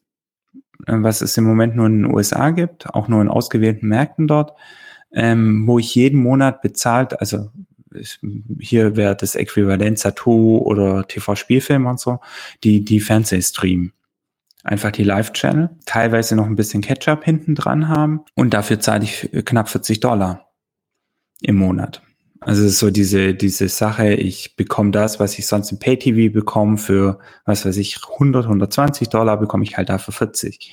[0.87, 4.53] was es im Moment nur in den USA gibt, auch nur in ausgewählten Märkten dort,
[5.13, 7.51] ähm, wo ich jeden Monat bezahlt, also
[8.61, 12.21] hier wäre das Äquivalent Satu oder TV-Spielfilm und so,
[12.63, 13.93] die, die Fernsehstream.
[14.63, 19.31] Einfach die Live-Channel, teilweise noch ein bisschen Ketchup hinten dran haben und dafür zahle ich
[19.45, 20.51] knapp 40 Dollar
[21.41, 22.03] im Monat.
[22.41, 27.19] Also so diese, diese Sache, ich bekomme das, was ich sonst im Pay-TV bekomme für,
[27.45, 30.73] was weiß ich, 100, 120 Dollar, bekomme ich halt dafür 40.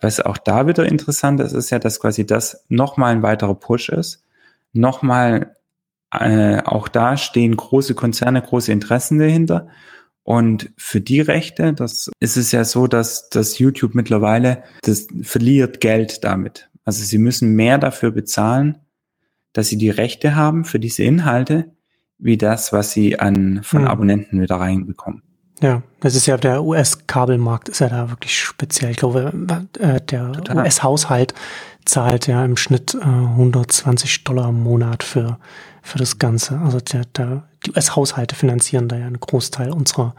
[0.00, 3.90] Was auch da wieder interessant ist, ist ja, dass quasi das nochmal ein weiterer Push
[3.90, 4.24] ist.
[4.72, 5.54] Nochmal,
[6.10, 9.68] äh, auch da stehen große Konzerne, große Interessen dahinter.
[10.22, 15.82] Und für die Rechte, das ist es ja so, dass, dass YouTube mittlerweile, das verliert
[15.82, 16.70] Geld damit.
[16.86, 18.78] Also sie müssen mehr dafür bezahlen,
[19.54, 21.72] dass sie die Rechte haben für diese Inhalte,
[22.18, 23.88] wie das, was sie an von hm.
[23.88, 25.22] Abonnenten wieder reinbekommen.
[25.62, 28.90] Ja, das ist ja der US-Kabelmarkt ist ja da wirklich speziell.
[28.90, 29.32] Ich glaube,
[29.78, 31.32] äh, der US-Haushalt
[31.86, 35.38] zahlt ja im Schnitt äh, 120 Dollar im Monat für
[35.84, 36.58] für das Ganze.
[36.60, 40.14] Also der, der, die US-Haushalte finanzieren da ja einen Großteil unserer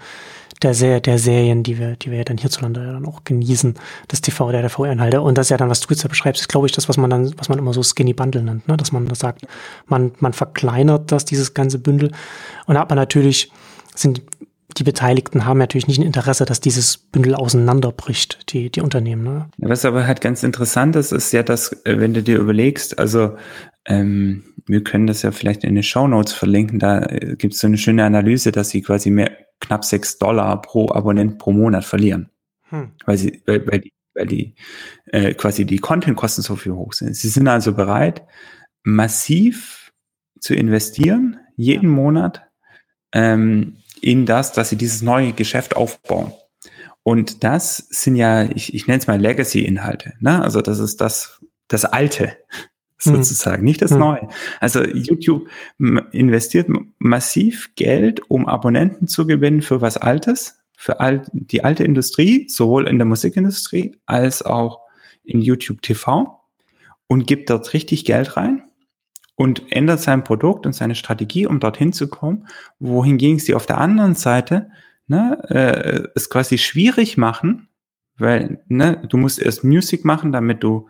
[0.61, 3.75] der, der, der Serien, die wir, die wir ja dann hierzulande ja dann auch genießen,
[4.07, 5.21] das TV, der TV-Inhalte.
[5.21, 6.97] Und das ist ja dann, was du jetzt da beschreibst, ist, glaube ich, das, was
[6.97, 8.77] man dann, was man immer so Skinny Bundle nennt, ne?
[8.77, 9.45] dass man das sagt,
[9.87, 12.11] man, man verkleinert das, dieses ganze Bündel.
[12.67, 13.51] Und da hat man natürlich,
[13.95, 14.21] sind
[14.77, 19.23] die Beteiligten haben natürlich nicht ein Interesse, dass dieses Bündel auseinanderbricht, die, die Unternehmen.
[19.23, 19.45] Ne?
[19.57, 23.37] Was aber halt ganz interessant ist, ist ja, dass, äh, wenn du dir überlegst, also
[23.85, 27.59] ähm, wir können das ja vielleicht in den Show Notes verlinken, da äh, gibt es
[27.59, 31.85] so eine schöne Analyse, dass sie quasi mehr knapp sechs Dollar pro Abonnent pro Monat
[31.85, 32.29] verlieren.
[32.69, 32.91] Hm.
[33.05, 34.55] Weil sie, weil, weil die, weil die
[35.07, 37.15] äh, quasi die Content-Kosten so viel hoch sind.
[37.15, 38.23] Sie sind also bereit,
[38.83, 39.91] massiv
[40.39, 41.95] zu investieren, jeden ja.
[41.95, 42.41] Monat,
[43.13, 46.33] ähm, in das, dass sie dieses neue Geschäft aufbauen.
[47.03, 50.13] Und das sind ja, ich, ich nenne es mal Legacy-Inhalte.
[50.19, 50.41] Ne?
[50.41, 52.35] Also das ist das, das Alte.
[53.05, 53.65] Sozusagen, mhm.
[53.65, 53.99] nicht das mhm.
[53.99, 54.27] Neue.
[54.59, 55.47] Also YouTube
[56.11, 56.67] investiert
[56.99, 62.87] massiv Geld, um Abonnenten zu gewinnen für was Altes, für all, die alte Industrie, sowohl
[62.87, 64.81] in der Musikindustrie als auch
[65.23, 66.39] in YouTube TV
[67.07, 68.63] und gibt dort richtig Geld rein
[69.35, 72.47] und ändert sein Produkt und seine Strategie, um dorthin zu kommen,
[72.79, 74.69] wohingegen sie auf der anderen Seite
[75.07, 77.67] ne, äh, es quasi schwierig machen,
[78.17, 80.89] weil ne, du musst erst Music machen, damit du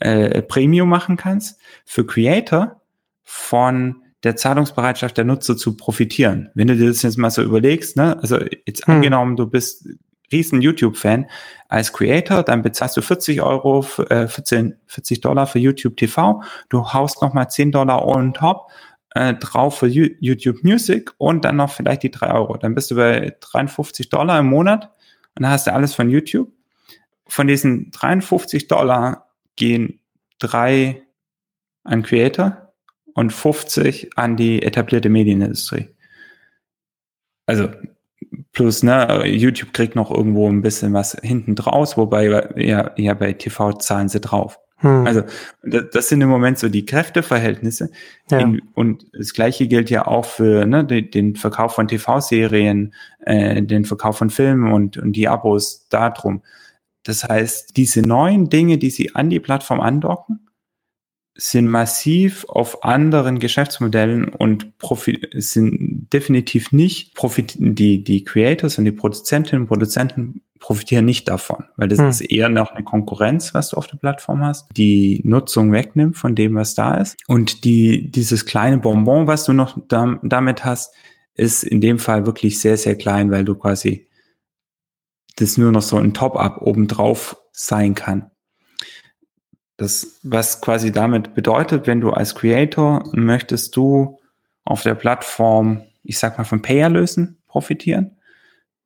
[0.00, 2.80] äh, Premium machen kannst, für Creator
[3.24, 6.50] von der Zahlungsbereitschaft der Nutzer zu profitieren.
[6.54, 8.94] Wenn du dir das jetzt mal so überlegst, ne, also jetzt hm.
[8.94, 9.88] angenommen, du bist
[10.32, 11.26] riesen YouTube-Fan
[11.68, 16.92] als Creator, dann bezahlst du 40 Euro, äh, 14, 40 Dollar für YouTube TV, du
[16.92, 18.68] haust nochmal 10 Dollar on top
[19.14, 22.56] äh, drauf für YouTube Music und dann noch vielleicht die 3 Euro.
[22.56, 24.90] Dann bist du bei 53 Dollar im Monat
[25.36, 26.50] und dann hast du alles von YouTube.
[27.28, 29.25] Von diesen 53 Dollar
[29.56, 30.00] gehen
[30.38, 31.02] drei
[31.84, 32.72] an Creator
[33.14, 35.88] und 50 an die etablierte Medienindustrie.
[37.46, 37.70] Also
[38.52, 43.34] Plus, ne, YouTube kriegt noch irgendwo ein bisschen was hinten draus, wobei ja, ja bei
[43.34, 44.58] TV zahlen sie drauf.
[44.78, 45.06] Hm.
[45.06, 45.22] Also
[45.62, 47.90] das sind im Moment so die Kräfteverhältnisse.
[48.30, 48.38] Ja.
[48.38, 53.84] In, und das gleiche gilt ja auch für ne, den Verkauf von TV-Serien, äh, den
[53.84, 56.42] Verkauf von Filmen und, und die Abos darum.
[57.06, 60.46] Das heißt, diese neuen Dinge, die sie an die Plattform andocken,
[61.36, 64.72] sind massiv auf anderen Geschäftsmodellen und
[65.34, 71.64] sind definitiv nicht profit die die Creators und die Produzentinnen und Produzenten profitieren nicht davon,
[71.76, 72.08] weil das hm.
[72.08, 76.34] ist eher noch eine Konkurrenz, was du auf der Plattform hast, die Nutzung wegnimmt von
[76.34, 80.94] dem, was da ist und die dieses kleine Bonbon, was du noch da, damit hast,
[81.34, 84.06] ist in dem Fall wirklich sehr sehr klein, weil du quasi
[85.36, 88.30] das nur noch so ein Top-up obendrauf sein kann.
[89.76, 94.18] Das, was quasi damit bedeutet, wenn du als Creator möchtest du
[94.64, 98.16] auf der Plattform, ich sag mal, von Pay-Erlösen profitieren,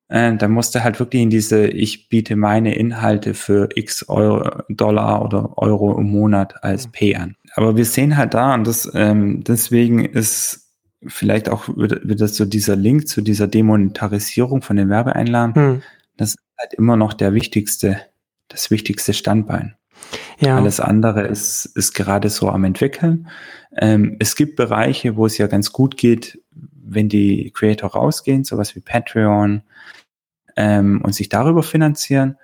[0.09, 4.63] äh, dann musst du halt wirklich in diese, ich biete meine Inhalte für x Euro,
[4.67, 6.91] Dollar oder Euro im Monat als mhm.
[6.91, 7.35] Pay an.
[7.55, 10.69] Aber wir sehen halt da, und das, ähm, deswegen ist
[11.07, 15.81] vielleicht auch wieder so dieser Link zu dieser Demonetarisierung von den Werbeeinlagen, hm.
[16.17, 18.01] Das ist halt immer noch der wichtigste,
[18.47, 19.75] das wichtigste Standbein.
[20.39, 20.57] Ja.
[20.57, 23.27] Alles andere ist, ist gerade so am entwickeln.
[23.77, 28.75] Ähm, es gibt Bereiche, wo es ja ganz gut geht, wenn die Creator rausgehen, sowas
[28.75, 29.61] wie Patreon,
[30.55, 32.37] ähm, und sich darüber finanzieren.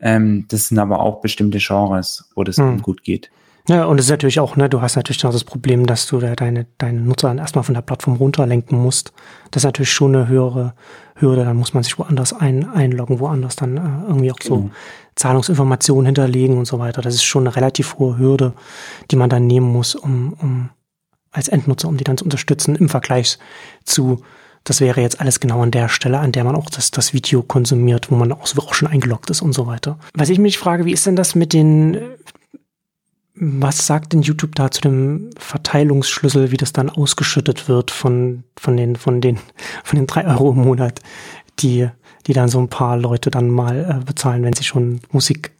[0.00, 2.80] Ähm, das sind aber auch bestimmte Genres, wo das hm.
[2.80, 3.30] gut geht.
[3.70, 6.18] Ja, und es ist natürlich auch, ne, du hast natürlich noch das Problem, dass du
[6.18, 9.12] da deine, deine Nutzer dann erstmal von der Plattform runterlenken musst.
[9.52, 10.74] Das ist natürlich schon eine höhere
[11.14, 11.44] Hürde.
[11.44, 14.70] Dann muss man sich woanders ein, einloggen, woanders dann äh, irgendwie auch so mhm.
[15.14, 17.00] Zahlungsinformationen hinterlegen und so weiter.
[17.00, 18.54] Das ist schon eine relativ hohe Hürde,
[19.12, 20.70] die man dann nehmen muss, um, um
[21.30, 23.38] als Endnutzer, um die dann zu unterstützen im Vergleich
[23.84, 24.24] zu,
[24.64, 27.44] das wäre jetzt alles genau an der Stelle, an der man auch das, das Video
[27.44, 29.96] konsumiert, wo man auch, auch schon eingeloggt ist und so weiter.
[30.14, 31.96] Was ich mich frage, wie ist denn das mit den
[33.40, 38.76] was sagt denn YouTube da zu dem Verteilungsschlüssel, wie das dann ausgeschüttet wird von, von
[38.76, 39.38] den, von den,
[39.82, 41.00] von den drei Euro im Monat,
[41.58, 41.88] die,
[42.26, 45.52] die dann so ein paar Leute dann mal äh, bezahlen, wenn sie schon Musik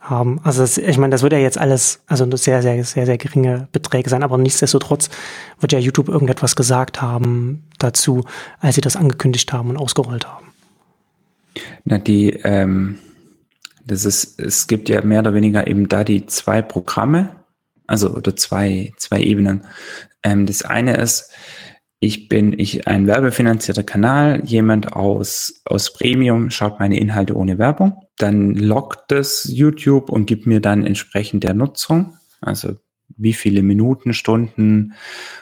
[0.00, 0.40] haben.
[0.42, 3.68] Also das, ich meine, das wird ja jetzt alles, also sehr, sehr, sehr, sehr geringe
[3.70, 5.08] Beträge sein, aber nichtsdestotrotz
[5.60, 8.24] wird ja YouTube irgendetwas gesagt haben dazu,
[8.58, 10.48] als sie das angekündigt haben und ausgerollt haben.
[11.84, 12.98] Na, die, ähm,
[13.84, 17.36] das ist, es gibt ja mehr oder weniger eben da die zwei Programme,
[17.86, 19.64] also oder zwei, zwei Ebenen.
[20.22, 21.30] Ähm, das eine ist,
[21.98, 28.06] ich bin ich ein werbefinanzierter Kanal, jemand aus, aus Premium schaut meine Inhalte ohne Werbung,
[28.16, 32.76] dann lockt das YouTube und gibt mir dann entsprechend der Nutzung, also
[33.16, 34.94] wie viele Minuten, Stunden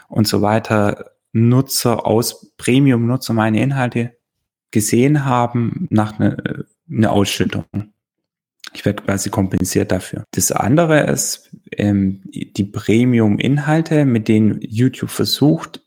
[0.08, 4.16] und so weiter Nutzer aus Premium Nutzer meine Inhalte
[4.70, 7.64] gesehen haben nach einer eine Ausschüttung.
[8.78, 10.22] Ich werde quasi kompensiert dafür.
[10.30, 15.82] Das andere ist ähm, die Premium-Inhalte, mit denen YouTube versucht,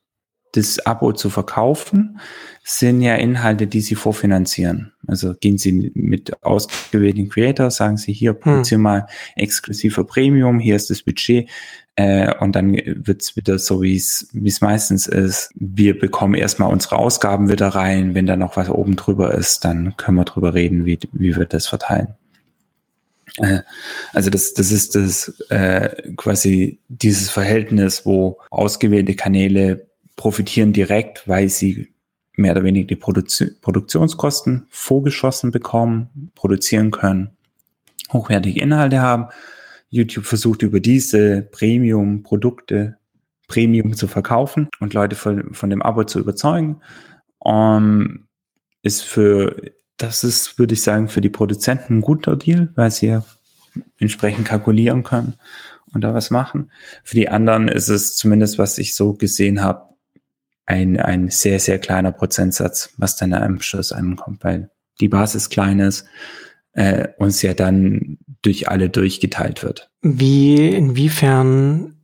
[0.52, 2.20] das Abo zu verkaufen,
[2.66, 4.92] sind ja Inhalte, die sie vorfinanzieren.
[5.08, 8.84] Also gehen sie mit ausgewählten Creators, sagen sie hier, produziere hm.
[8.84, 11.50] mal exklusive Premium, hier ist das Budget.
[11.96, 15.50] Äh, und dann wird's wieder so, wie es wie es meistens ist.
[15.56, 18.16] Wir bekommen erstmal unsere Ausgaben wieder rein.
[18.16, 21.46] Wenn da noch was oben drüber ist, dann können wir drüber reden, wie, wie wir
[21.46, 22.16] das verteilen.
[23.38, 23.60] Äh,
[24.14, 31.50] also das, das ist das äh, quasi dieses Verhältnis, wo ausgewählte Kanäle profitieren direkt, weil
[31.50, 31.94] sie
[32.36, 33.24] mehr oder weniger die Produ
[33.62, 37.32] Produktionskosten vorgeschossen bekommen, produzieren können,
[38.12, 39.28] hochwertige Inhalte haben.
[39.90, 42.98] YouTube versucht über diese Premium-Produkte
[43.48, 46.82] Premium zu verkaufen und Leute von, von dem Abo zu überzeugen.
[47.40, 48.28] Um,
[48.84, 49.56] ist für,
[50.02, 53.24] das ist, würde ich sagen, für die Produzenten ein guter Deal, weil sie ja
[54.00, 55.36] entsprechend kalkulieren können
[55.94, 56.72] und da was machen.
[57.04, 59.90] Für die anderen ist es zumindest, was ich so gesehen habe,
[60.66, 65.80] ein, ein sehr, sehr kleiner Prozentsatz, was dann am Schluss ankommt, weil die Basis klein
[65.80, 66.06] ist
[66.74, 69.90] äh, und ja dann durch alle durchgeteilt wird.
[70.02, 71.96] Wie, inwiefern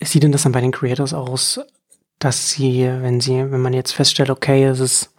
[0.00, 1.60] sieht denn das dann bei den Creators aus,
[2.18, 5.14] dass sie, wenn sie, wenn man jetzt feststellt, okay, es ist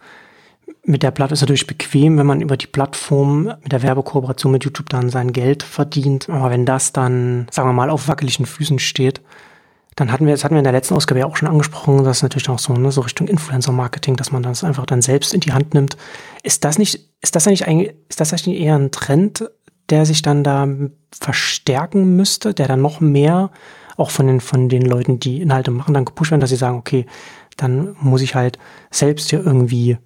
[0.84, 4.64] mit der Plattform ist natürlich bequem, wenn man über die Plattform mit der Werbekooperation mit
[4.64, 6.28] YouTube dann sein Geld verdient.
[6.28, 9.20] Aber wenn das dann, sagen wir mal, auf wackeligen Füßen steht,
[9.94, 12.22] dann hatten wir, das hatten wir in der letzten Ausgabe ja auch schon angesprochen, dass
[12.22, 15.52] natürlich auch so, ne, so Richtung Influencer-Marketing, dass man das einfach dann selbst in die
[15.52, 15.96] Hand nimmt.
[16.42, 19.50] Ist das nicht, ist das eigentlich, ein, ist das eigentlich eher ein Trend,
[19.90, 20.66] der sich dann da
[21.12, 23.50] verstärken müsste, der dann noch mehr
[23.96, 26.78] auch von den, von den Leuten, die Inhalte machen, dann gepusht werden, dass sie sagen,
[26.78, 27.06] okay,
[27.58, 28.58] dann muss ich halt
[28.90, 29.98] selbst hier irgendwie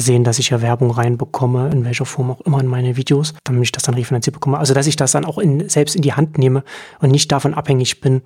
[0.00, 3.62] sehen, dass ich ja Werbung reinbekomme, in welcher Form auch immer in meine Videos, damit
[3.62, 4.58] ich das dann refinanziert bekomme.
[4.58, 6.64] Also, dass ich das dann auch in, selbst in die Hand nehme
[7.00, 8.22] und nicht davon abhängig bin,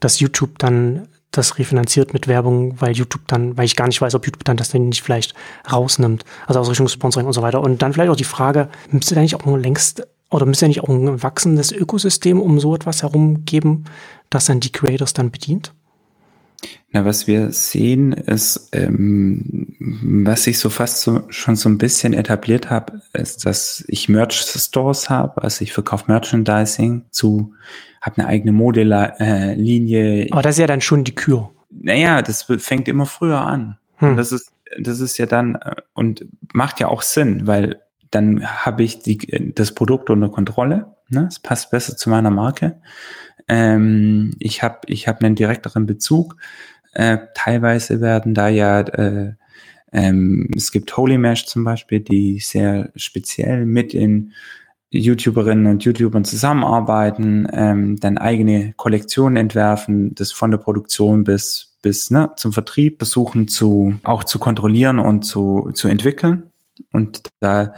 [0.00, 4.14] dass YouTube dann das refinanziert mit Werbung, weil YouTube dann, weil ich gar nicht weiß,
[4.14, 5.34] ob YouTube dann das dann nicht vielleicht
[5.70, 6.24] rausnimmt.
[6.46, 7.60] Also aus Richtung Sponsoring und so weiter.
[7.60, 10.82] Und dann vielleicht auch die Frage, müsste da nicht auch längst oder müsste ja nicht
[10.82, 13.84] auch ein wachsendes Ökosystem um so etwas herum geben,
[14.30, 15.72] das dann die Creators dann bedient?
[16.90, 19.74] Na, was wir sehen, ist, ähm,
[20.24, 25.10] was ich so fast so, schon so ein bisschen etabliert habe, ist, dass ich Merch-Stores
[25.10, 27.52] habe, also ich verkaufe Merchandising zu,
[28.00, 30.24] habe eine eigene Modelinie.
[30.26, 31.50] Äh, Aber das ist ja dann schon die Kür.
[31.70, 33.78] Naja, das fängt immer früher an.
[33.96, 34.16] Hm.
[34.16, 38.84] Das ist, das ist ja dann äh, und macht ja auch Sinn, weil dann habe
[38.84, 40.94] ich die, das Produkt unter Kontrolle.
[41.08, 41.26] Ne?
[41.28, 42.76] Es passt besser zu meiner Marke.
[43.48, 46.36] Ähm, ich habe ich hab einen direkteren Bezug.
[46.92, 49.34] Äh, teilweise werden da ja, äh,
[49.92, 54.32] ähm, es gibt Holy Mesh zum Beispiel, die sehr speziell mit den
[54.90, 62.10] YouTuberinnen und YouTubern zusammenarbeiten, ähm, dann eigene Kollektionen entwerfen, das von der Produktion bis, bis
[62.10, 66.44] ne, zum Vertrieb versuchen zu, auch zu kontrollieren und zu, zu entwickeln.
[66.92, 67.74] Und da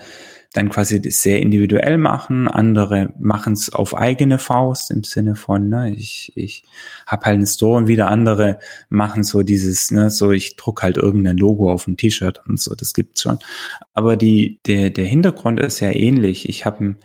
[0.57, 2.49] dann quasi das sehr individuell machen.
[2.49, 6.65] Andere machen es auf eigene Faust im Sinne von, ne, ich, ich
[7.07, 10.97] habe halt einen Store und wieder andere machen so dieses, ne, so ich druck halt
[10.97, 13.39] irgendein Logo auf ein T-Shirt und so, das gibt's schon.
[13.93, 16.49] Aber die, der, der Hintergrund ist ja ähnlich.
[16.49, 16.97] Ich habe ein,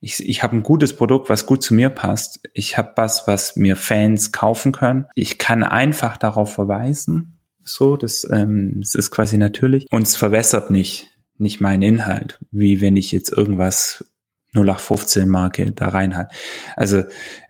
[0.00, 2.40] ich, ich hab ein gutes Produkt, was gut zu mir passt.
[2.54, 5.06] Ich habe was, was mir Fans kaufen können.
[5.14, 7.38] Ich kann einfach darauf verweisen.
[7.64, 9.86] So, das, ähm, das ist quasi natürlich.
[9.90, 14.04] Und es verwässert nicht nicht mein Inhalt, wie wenn ich jetzt irgendwas
[14.52, 16.32] 0815 Marke da rein hat.
[16.76, 17.04] Also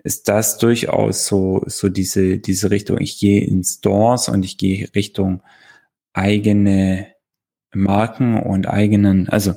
[0.04, 3.00] ist das durchaus so, so diese, diese Richtung.
[3.00, 5.42] Ich gehe in Stores und ich gehe Richtung
[6.12, 7.06] eigene
[7.72, 9.54] Marken und eigenen, also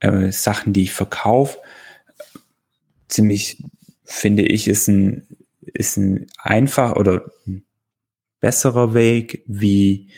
[0.00, 1.58] äh, Sachen, die ich verkaufe.
[3.08, 3.62] Ziemlich,
[4.04, 5.26] finde ich, ist ein,
[5.60, 7.64] ist ein einfach oder ein
[8.40, 10.08] besserer Weg, wie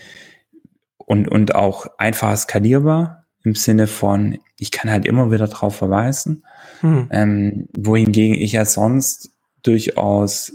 [1.07, 6.45] und, und auch einfach skalierbar im Sinne von, ich kann halt immer wieder drauf verweisen.
[6.81, 7.09] Hm.
[7.11, 10.53] Ähm, wohingegen ich ja sonst durchaus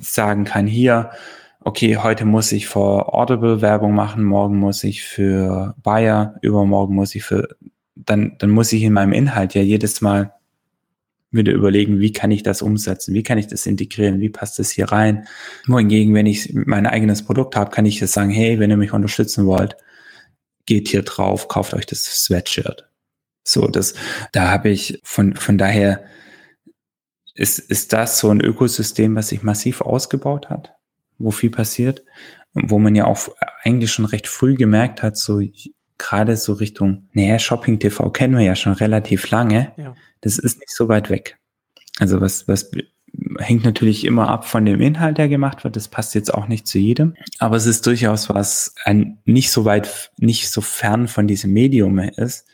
[0.00, 1.10] sagen kann, hier,
[1.60, 7.14] okay, heute muss ich für Audible Werbung machen, morgen muss ich für Bayer, übermorgen muss
[7.14, 7.48] ich für,
[7.94, 10.32] dann, dann muss ich in meinem Inhalt ja jedes Mal
[11.30, 14.70] wieder überlegen, wie kann ich das umsetzen, wie kann ich das integrieren, wie passt das
[14.70, 15.26] hier rein.
[15.66, 18.92] Wohingegen, wenn ich mein eigenes Produkt habe, kann ich jetzt sagen, hey, wenn ihr mich
[18.92, 19.76] unterstützen wollt,
[20.64, 22.88] geht hier drauf, kauft euch das Sweatshirt.
[23.44, 23.94] So, das,
[24.32, 26.04] da habe ich von, von daher
[27.34, 30.74] ist, ist das so ein Ökosystem, was sich massiv ausgebaut hat,
[31.18, 32.04] wo viel passiert,
[32.52, 33.28] wo man ja auch
[33.62, 35.40] eigentlich schon recht früh gemerkt hat, so
[35.98, 39.72] gerade so Richtung, naja, Shopping TV kennen wir ja schon relativ lange.
[39.76, 39.94] Ja.
[40.20, 41.38] Das ist nicht so weit weg.
[41.98, 42.70] Also was, was
[43.38, 45.76] hängt natürlich immer ab von dem Inhalt, der gemacht wird.
[45.76, 47.14] Das passt jetzt auch nicht zu jedem.
[47.38, 51.98] Aber es ist durchaus was ein, nicht so weit, nicht so fern von diesem Medium
[51.98, 52.46] ist.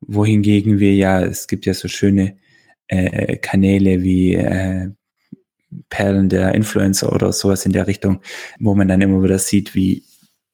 [0.00, 2.36] Wohingegen wir ja, es gibt ja so schöne
[2.88, 4.90] äh, Kanäle wie äh,
[5.88, 8.20] Perlen der Influencer oder sowas in der Richtung,
[8.58, 10.04] wo man dann immer wieder sieht, wie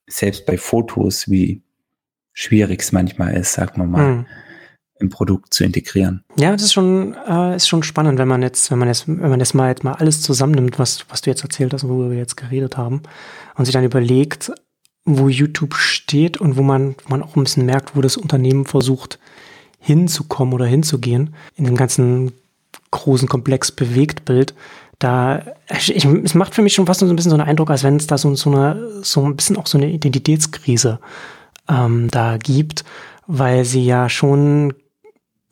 [0.06, 1.62] selbst bei Fotos, wie
[2.38, 4.26] schwierig es manchmal ist, sagen wir mal, mhm.
[5.00, 6.22] im Produkt zu integrieren.
[6.38, 9.28] Ja, das ist schon, äh, ist schon spannend, wenn man jetzt, wenn man jetzt, wenn
[9.28, 12.18] man jetzt mal jetzt mal alles zusammennimmt, was, was du jetzt erzählt hast, worüber wir
[12.18, 13.02] jetzt geredet haben,
[13.56, 14.52] und sich dann überlegt,
[15.04, 18.66] wo YouTube steht und wo man, wo man auch ein bisschen merkt, wo das Unternehmen
[18.66, 19.18] versucht
[19.80, 22.32] hinzukommen oder hinzugehen, in dem ganzen
[22.92, 24.54] großen Komplex Bewegtbild,
[25.00, 27.82] da, ich, es macht für mich schon fast so ein bisschen so einen Eindruck, als
[27.82, 31.00] wenn es da so, so eine, so ein bisschen auch so eine Identitätskrise
[31.68, 32.84] ähm, da gibt,
[33.26, 34.74] weil sie ja schon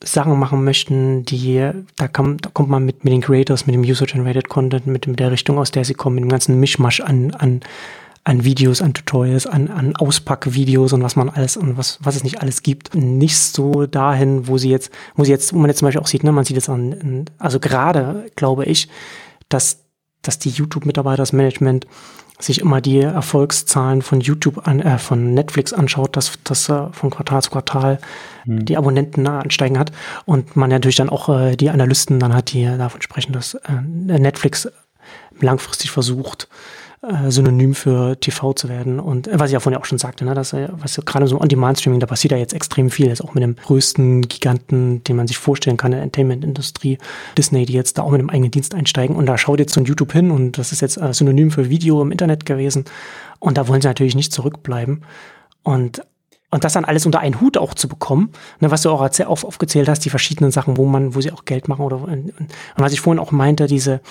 [0.03, 3.81] Sachen machen möchten, die, da, kann, da kommt man mit, mit den Creators, mit dem
[3.81, 7.31] User-Generated Content, mit, mit der Richtung, aus der sie kommen, mit dem ganzen Mischmasch an,
[7.31, 7.61] an,
[8.23, 12.23] an Videos, an Tutorials, an, an Auspackvideos und was man alles und was, was es
[12.23, 12.93] nicht alles gibt.
[12.93, 16.07] Nicht so dahin, wo sie jetzt, wo sie jetzt, wo man jetzt zum Beispiel auch
[16.07, 18.89] sieht, ne, man sieht es an, also gerade, glaube ich,
[19.49, 19.85] dass,
[20.21, 21.87] dass die YouTube-Mitarbeiter, das Management
[22.39, 27.09] sich immer die Erfolgszahlen von YouTube an, äh, von Netflix anschaut, dass das äh, von
[27.09, 27.99] Quartal zu Quartal
[28.45, 28.65] mhm.
[28.65, 29.91] die Abonnenten ansteigen hat
[30.25, 33.81] und man natürlich dann auch äh, die Analysten dann hat, die davon sprechen, dass äh,
[33.81, 34.69] Netflix
[35.39, 36.47] langfristig versucht,
[37.01, 38.99] äh, Synonym für TV zu werden.
[38.99, 41.27] Und äh, was ich ja vorhin auch schon sagte, ne, dass äh, was ja gerade
[41.27, 43.07] so On-Demand-Streaming, da passiert ja jetzt extrem viel.
[43.07, 46.97] Jetzt auch mit dem größten Giganten, den man sich vorstellen kann der Entertainment-Industrie,
[47.37, 49.15] Disney, die jetzt da auch mit einem eigenen Dienst einsteigen.
[49.15, 51.69] Und da schaut jetzt so ein YouTube hin und das ist jetzt äh, Synonym für
[51.69, 52.85] Video im Internet gewesen.
[53.39, 55.03] Und da wollen sie natürlich nicht zurückbleiben.
[55.63, 56.01] Und
[56.49, 59.43] und das dann alles unter einen Hut auch zu bekommen, ne, was du auch auf,
[59.43, 62.33] aufgezählt hast, die verschiedenen Sachen, wo man, wo sie auch Geld machen oder und,
[62.77, 64.01] was ich vorhin auch meinte, diese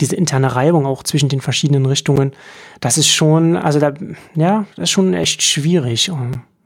[0.00, 2.32] diese interne Reibung auch zwischen den verschiedenen Richtungen,
[2.80, 3.92] das ist schon, also da,
[4.34, 6.10] ja, das ist schon echt schwierig.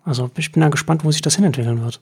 [0.04, 2.00] Also ich bin da gespannt, wo sich das hinentwickeln wird.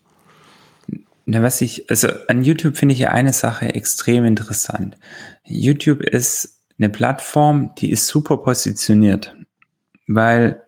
[1.25, 4.99] Na, was ich, also an YouTube finde ich ja eine Sache extrem interessant.
[5.45, 9.35] YouTube ist eine Plattform, die ist super positioniert,
[10.09, 10.63] weil,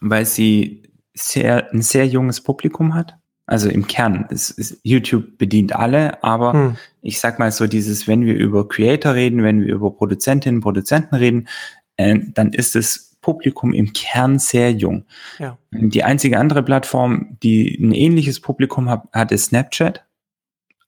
[0.00, 3.16] weil sie sehr, ein sehr junges Publikum hat.
[3.46, 6.76] Also im Kern, ist, ist, YouTube bedient alle, aber hm.
[7.02, 11.16] ich sag mal so dieses, wenn wir über Creator reden, wenn wir über Produzentinnen, Produzenten
[11.16, 11.48] reden,
[11.96, 15.04] äh, dann ist das Publikum im Kern sehr jung.
[15.38, 15.58] Ja.
[15.72, 20.04] Die einzige andere Plattform, die ein ähnliches Publikum hat, hat ist Snapchat.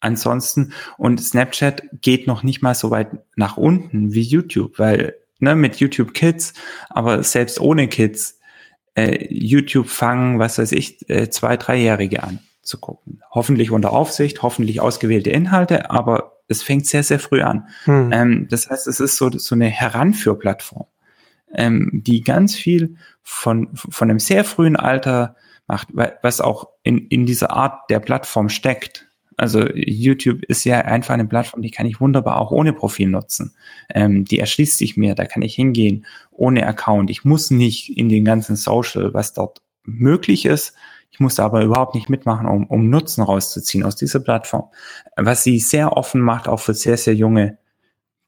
[0.00, 5.54] Ansonsten, und Snapchat geht noch nicht mal so weit nach unten wie YouTube, weil ne,
[5.54, 6.54] mit YouTube Kids,
[6.90, 8.38] aber selbst ohne Kids,
[8.94, 13.22] äh, YouTube fangen, was weiß ich, äh, zwei, dreijährige an zu gucken.
[13.30, 17.68] Hoffentlich unter Aufsicht, hoffentlich ausgewählte Inhalte, aber es fängt sehr, sehr früh an.
[17.84, 18.10] Hm.
[18.12, 20.86] Ähm, das heißt, es ist so, so eine Heranführplattform,
[21.54, 25.88] ähm, die ganz viel von, von einem sehr frühen Alter macht,
[26.22, 29.08] was auch in, in dieser Art der Plattform steckt.
[29.36, 33.54] Also YouTube ist ja einfach eine Plattform, die kann ich wunderbar auch ohne Profil nutzen.
[33.92, 37.10] Ähm, die erschließt sich mir, da kann ich hingehen ohne Account.
[37.10, 40.74] Ich muss nicht in den ganzen Social, was dort möglich ist,
[41.12, 44.70] ich musste aber überhaupt nicht mitmachen, um, um Nutzen rauszuziehen aus dieser Plattform.
[45.16, 47.58] Was sie sehr offen macht, auch für sehr, sehr junge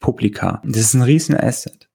[0.00, 0.60] Publika.
[0.64, 1.88] Das ist ein riesen Asset.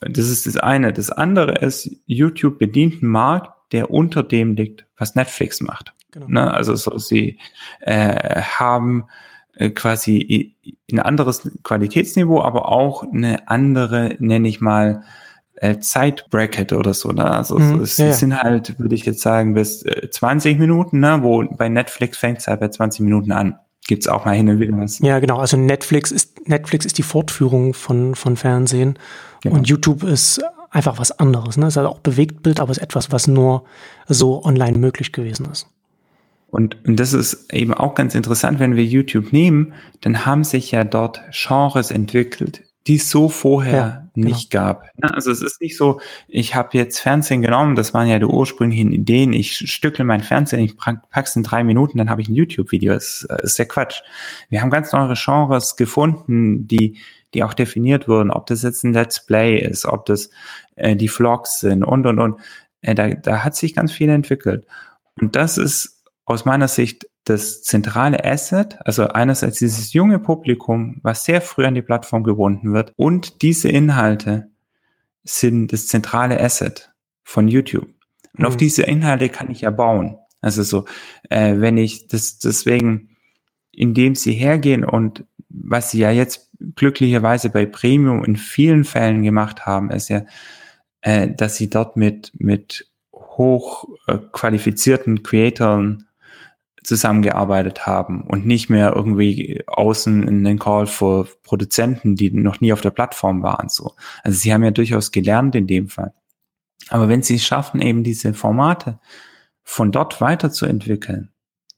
[0.00, 0.92] Das ist das eine.
[0.92, 5.94] Das andere ist, YouTube bedient einen Markt, der unter dem liegt, was Netflix macht.
[6.10, 6.26] Genau.
[6.28, 6.52] Ne?
[6.52, 7.38] Also so, sie
[7.80, 9.04] äh, haben
[9.54, 10.54] äh, quasi
[10.90, 15.02] ein anderes Qualitätsniveau, aber auch eine andere, nenne ich mal,
[15.56, 17.10] äh, Zeitbracket oder so.
[17.10, 17.28] Ne?
[17.28, 21.18] Also mhm, es, ja, sind halt, würde ich jetzt sagen, bis äh, 20 Minuten, ne?
[21.22, 23.58] wo bei Netflix fängt es halt bei 20 Minuten an.
[23.86, 24.98] Gibt's auch mal hin und wieder was.
[25.00, 25.38] Ja, genau.
[25.38, 28.98] Also Netflix ist, Netflix ist die Fortführung von, von Fernsehen
[29.42, 29.56] genau.
[29.56, 30.40] und YouTube ist
[30.70, 31.56] einfach was anderes.
[31.56, 31.66] Ne?
[31.66, 33.64] Es ist halt auch Bewegtbild, aber es ist etwas, was nur
[34.06, 35.66] so online möglich gewesen ist.
[36.50, 40.70] Und, und das ist eben auch ganz interessant, wenn wir YouTube nehmen, dann haben sich
[40.70, 44.28] ja dort Genres entwickelt, die es so vorher ja, genau.
[44.28, 44.88] nicht gab.
[45.02, 48.92] Also es ist nicht so, ich habe jetzt Fernsehen genommen, das waren ja die ursprünglichen
[48.92, 52.94] Ideen, ich stückel mein Fernsehen, ich pack's in drei Minuten, dann habe ich ein YouTube-Video.
[52.94, 54.00] Das ist der Quatsch.
[54.48, 56.96] Wir haben ganz neue Genres gefunden, die,
[57.34, 60.30] die auch definiert wurden, ob das jetzt ein Let's Play ist, ob das
[60.76, 62.40] äh, die Vlogs sind und und und.
[62.80, 64.64] Äh, da, da hat sich ganz viel entwickelt.
[65.20, 65.97] Und das ist
[66.28, 71.74] aus meiner Sicht das zentrale Asset, also einerseits dieses junge Publikum, was sehr früh an
[71.74, 74.50] die Plattform gebunden wird und diese Inhalte
[75.24, 77.88] sind das zentrale Asset von YouTube.
[78.34, 78.46] Und mhm.
[78.46, 80.18] auf diese Inhalte kann ich ja bauen.
[80.40, 80.84] Also so,
[81.30, 83.16] äh, wenn ich das deswegen,
[83.72, 89.66] indem sie hergehen und was sie ja jetzt glücklicherweise bei Premium in vielen Fällen gemacht
[89.66, 90.24] haben, ist ja,
[91.00, 96.07] äh, dass sie dort mit, mit hoch äh, Creatoren
[96.82, 102.72] zusammengearbeitet haben und nicht mehr irgendwie außen in den Call für Produzenten, die noch nie
[102.72, 103.68] auf der Plattform waren.
[103.68, 103.94] So.
[104.22, 106.12] Also sie haben ja durchaus gelernt in dem Fall.
[106.88, 108.98] Aber wenn sie es schaffen, eben diese Formate
[109.62, 111.30] von dort weiterzuentwickeln,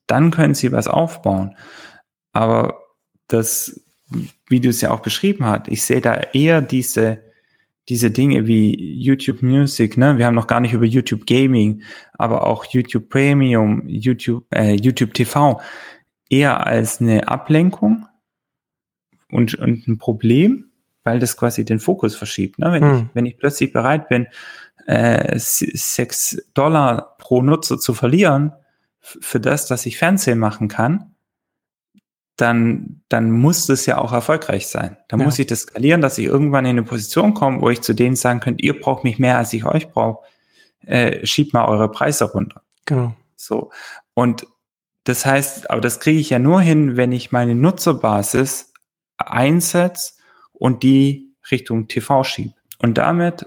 [0.07, 1.57] dann können sie was aufbauen.
[2.33, 2.79] Aber
[3.27, 3.81] das,
[4.49, 7.30] wie du es ja auch beschrieben hast, ich sehe da eher diese
[7.91, 10.17] diese Dinge wie YouTube Music, ne?
[10.17, 11.83] Wir haben noch gar nicht über YouTube Gaming,
[12.15, 15.61] aber auch YouTube Premium, YouTube, äh, YouTube TV
[16.31, 18.07] eher als eine Ablenkung
[19.31, 20.71] und, und ein Problem,
[21.03, 22.61] weil das quasi den Fokus verschiebt.
[22.61, 22.73] Ne?
[22.73, 22.97] Wenn, hm.
[22.97, 24.29] ich, wenn ich plötzlich bereit bin,
[24.87, 28.53] äh, sechs Dollar pro Nutzer zu verlieren
[29.01, 31.10] für das, dass ich Fernsehen machen kann,
[32.41, 34.97] dann, dann muss das ja auch erfolgreich sein.
[35.09, 35.27] Dann ja.
[35.27, 38.17] muss ich das skalieren, dass ich irgendwann in eine Position komme, wo ich zu denen
[38.17, 40.25] sagen könnte, ihr braucht mich mehr, als ich euch brauche.
[40.87, 42.63] Äh, schiebt mal eure Preise runter.
[42.87, 43.15] Genau.
[43.37, 43.71] So.
[44.15, 44.47] Und
[45.05, 48.73] das heißt, aber das kriege ich ja nur hin, wenn ich meine Nutzerbasis
[49.17, 50.15] einsetze
[50.53, 52.55] und die Richtung TV schiebe.
[52.79, 53.47] Und damit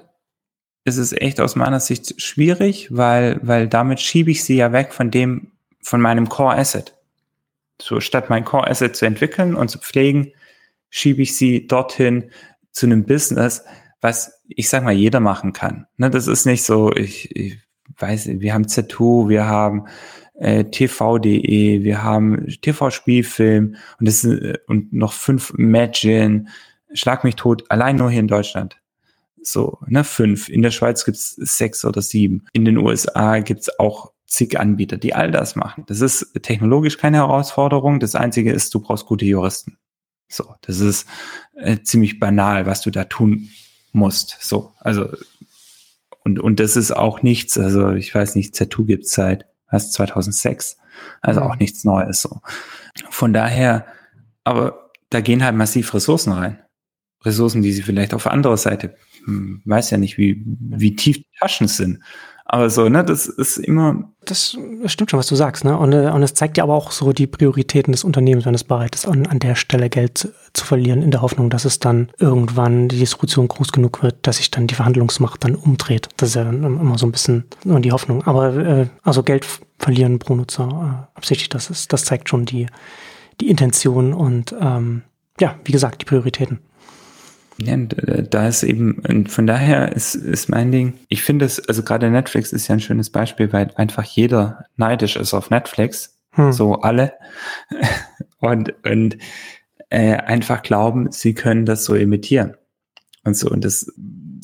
[0.86, 4.94] ist es echt aus meiner Sicht schwierig, weil, weil damit schiebe ich sie ja weg
[4.94, 6.96] von dem, von meinem Core Asset.
[7.84, 10.32] So statt mein Core Asset zu entwickeln und zu pflegen,
[10.90, 12.32] schiebe ich sie dorthin
[12.72, 13.64] zu einem Business,
[14.00, 15.88] was ich sag mal jeder machen kann.
[15.98, 17.58] Ne, das ist nicht so, ich, ich
[17.98, 19.88] weiß, wir haben Z2, wir haben
[20.36, 26.48] äh, TV.de, wir haben TV-Spielfilm und das ist, und noch fünf Magin,
[26.94, 28.80] Schlag mich tot, allein nur hier in Deutschland.
[29.42, 30.48] So, ne, fünf.
[30.48, 32.46] In der Schweiz gibt's sechs oder sieben.
[32.54, 35.84] In den USA gibt's auch zig Anbieter, die all das machen.
[35.88, 38.00] Das ist technologisch keine Herausforderung.
[38.00, 39.78] Das Einzige ist, du brauchst gute Juristen.
[40.28, 41.08] So, das ist
[41.56, 43.50] äh, ziemlich banal, was du da tun
[43.92, 44.38] musst.
[44.42, 45.10] So, also
[46.24, 47.58] und und das ist auch nichts.
[47.60, 50.78] Also ich weiß nicht, Z2 gibt's seit was 2006,
[51.22, 52.22] also auch nichts Neues.
[52.22, 52.42] So,
[53.10, 53.86] von daher,
[54.44, 56.60] aber da gehen halt massiv Ressourcen rein.
[57.24, 61.18] Ressourcen, die sie vielleicht auf der anderen Seite, hm, weiß ja nicht, wie wie tief
[61.18, 62.00] die Taschen sind.
[62.54, 64.12] Aber so, ne, das ist immer.
[64.26, 65.76] Das stimmt schon, was du sagst, ne?
[65.76, 68.64] Und, äh, und es zeigt ja aber auch so die Prioritäten des Unternehmens, wenn es
[68.64, 71.80] bereit ist, an, an der Stelle Geld zu, zu verlieren, in der Hoffnung, dass es
[71.80, 76.10] dann irgendwann die Distribution groß genug wird, dass sich dann die Verhandlungsmacht dann umdreht.
[76.18, 78.22] Das ist ja dann immer so ein bisschen nur die Hoffnung.
[78.28, 79.48] Aber äh, also Geld
[79.80, 82.68] verlieren pro Nutzer äh, absichtlich, das ist, das zeigt schon die,
[83.42, 85.02] die Intention und ähm,
[85.40, 86.60] ja, wie gesagt, die Prioritäten.
[87.58, 91.84] Ja, äh, da ist eben, von daher ist, ist mein Ding, ich finde es, also
[91.84, 96.52] gerade Netflix ist ja ein schönes Beispiel, weil einfach jeder neidisch ist auf Netflix, hm.
[96.52, 97.14] so alle,
[98.40, 99.18] und, und
[99.90, 102.56] äh, einfach glauben, sie können das so imitieren.
[103.24, 103.92] Und so, und das,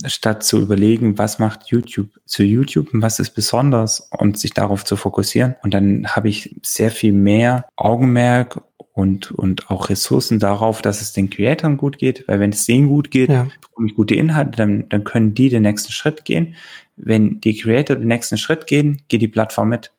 [0.05, 4.86] statt zu überlegen, was macht YouTube zu YouTube und was ist besonders und sich darauf
[4.86, 5.55] zu fokussieren.
[5.64, 8.62] Und dann habe ich sehr viel mehr Augenmerk
[9.00, 12.89] und, und auch Ressourcen darauf, dass es den Creatoren gut geht, weil wenn es denen
[12.89, 13.47] gut geht, ja.
[13.62, 16.56] bekomme ich gute Inhalte, dann, dann können die den nächsten Schritt gehen.
[16.97, 19.93] Wenn die Creator den nächsten Schritt gehen, geht die Plattform mit.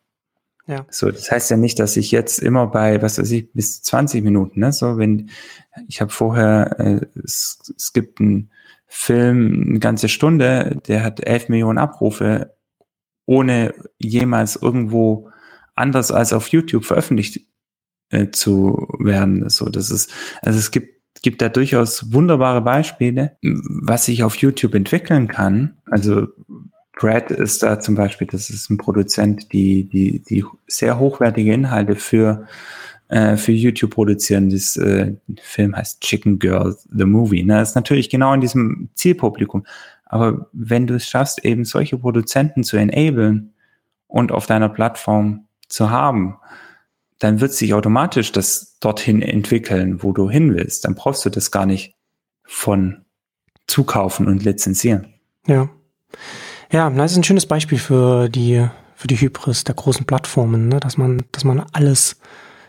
[0.67, 0.85] Ja.
[0.91, 4.23] So, das heißt ja nicht, dass ich jetzt immer bei, was weiß ich, bis 20
[4.23, 4.73] Minuten, ne?
[4.73, 5.31] So, wenn
[5.89, 8.51] ich habe vorher, äh, es, es gibt einen
[8.87, 12.55] Film, eine ganze Stunde, der hat 11 Millionen Abrufe,
[13.25, 15.31] ohne jemals irgendwo
[15.75, 17.41] anders als auf YouTube veröffentlicht
[18.11, 19.49] äh, zu werden.
[19.49, 24.75] So, das ist, also es gibt gibt da durchaus wunderbare Beispiele, was sich auf YouTube
[24.75, 25.77] entwickeln kann.
[25.87, 26.29] Also
[26.99, 31.97] Brad ist da zum Beispiel, das ist ein Produzent, die, die, die sehr hochwertige Inhalte
[31.97, 32.47] für,
[33.09, 34.51] äh, für YouTube produzieren.
[34.51, 37.43] Das äh, Film heißt Chicken Girl, The Movie.
[37.43, 37.55] Ne?
[37.55, 39.65] Das ist natürlich genau in diesem Zielpublikum.
[40.05, 43.55] Aber wenn du es schaffst, eben solche Produzenten zu enablen
[44.07, 46.37] und auf deiner Plattform zu haben,
[47.21, 50.85] dann wird sich automatisch das dorthin entwickeln, wo du hin willst.
[50.85, 51.95] Dann brauchst du das gar nicht
[52.45, 53.05] von
[53.67, 55.15] zukaufen und lizenzieren.
[55.47, 55.69] Ja.
[56.73, 60.81] Ja, das ist ein schönes Beispiel für die, für die Hybris der großen Plattformen, ne?
[60.81, 62.17] dass man, dass man alles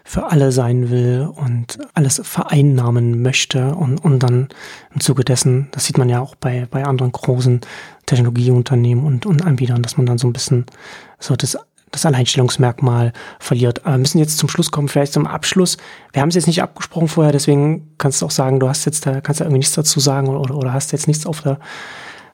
[0.04, 4.50] für alle sein will und alles vereinnahmen möchte und, und dann
[4.94, 7.62] im Zuge dessen, das sieht man ja auch bei, bei anderen großen
[8.08, 10.66] Technologieunternehmen und, und Anbietern, dass man dann so ein bisschen
[11.20, 11.58] so das
[11.92, 13.86] das Alleinstellungsmerkmal verliert.
[13.86, 15.78] Aber wir müssen jetzt zum Schluss kommen, vielleicht zum Abschluss.
[16.14, 19.06] Wir haben es jetzt nicht abgesprochen vorher, deswegen kannst du auch sagen, du hast jetzt
[19.06, 21.60] da, kannst du irgendwie nichts dazu sagen oder, oder hast jetzt nichts auf der,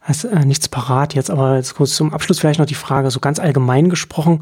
[0.02, 3.20] hast äh, nichts parat jetzt, aber jetzt kurz zum Abschluss vielleicht noch die Frage, so
[3.20, 4.42] ganz allgemein gesprochen,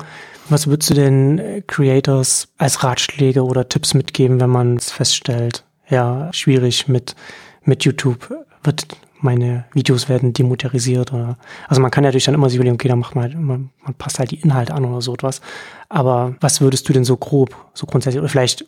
[0.50, 5.64] was würdest du denn äh, Creators als Ratschläge oder Tipps mitgeben, wenn man es feststellt,
[5.90, 7.16] ja, schwierig mit,
[7.64, 8.86] mit YouTube wird
[9.26, 12.88] meine Videos werden demonetarisiert oder also man kann ja natürlich dann immer sich überlegen, okay,
[12.88, 15.42] dann macht man, man, man passt halt die Inhalte an oder so etwas.
[15.90, 18.66] Aber was würdest du denn so grob, so grundsätzlich, oder vielleicht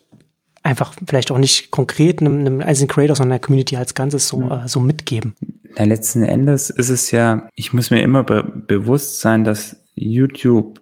[0.62, 4.40] einfach, vielleicht auch nicht konkret einem, einem einzelnen Creator, sondern der Community als Ganzes so,
[4.40, 4.50] mhm.
[4.50, 5.34] äh, so mitgeben?
[5.76, 10.80] Na, letzten Endes ist es ja, ich muss mir immer be bewusst sein, dass YouTube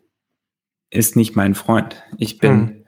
[0.90, 2.02] ist nicht mein Freund.
[2.18, 2.84] Ich bin,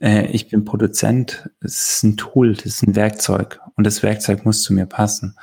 [0.00, 0.28] mhm.
[0.30, 1.50] ich bin Produzent.
[1.60, 5.36] Es ist ein Tool, das ist ein Werkzeug und das Werkzeug muss zu mir passen.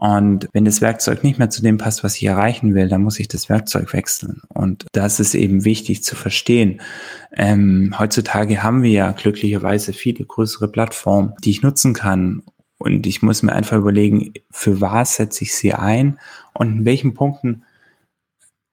[0.00, 3.20] Und wenn das Werkzeug nicht mehr zu dem passt, was ich erreichen will, dann muss
[3.20, 4.40] ich das Werkzeug wechseln.
[4.48, 6.80] Und das ist eben wichtig zu verstehen.
[7.36, 12.42] Ähm, heutzutage haben wir ja glücklicherweise viele größere Plattformen, die ich nutzen kann.
[12.78, 16.18] Und ich muss mir einfach überlegen, für was setze ich sie ein
[16.54, 17.64] und in welchen Punkten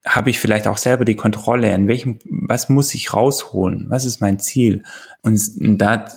[0.06, 4.22] habe ich vielleicht auch selber die Kontrolle, in welchem, was muss ich rausholen, was ist
[4.22, 4.82] mein Ziel?
[5.20, 6.08] Und da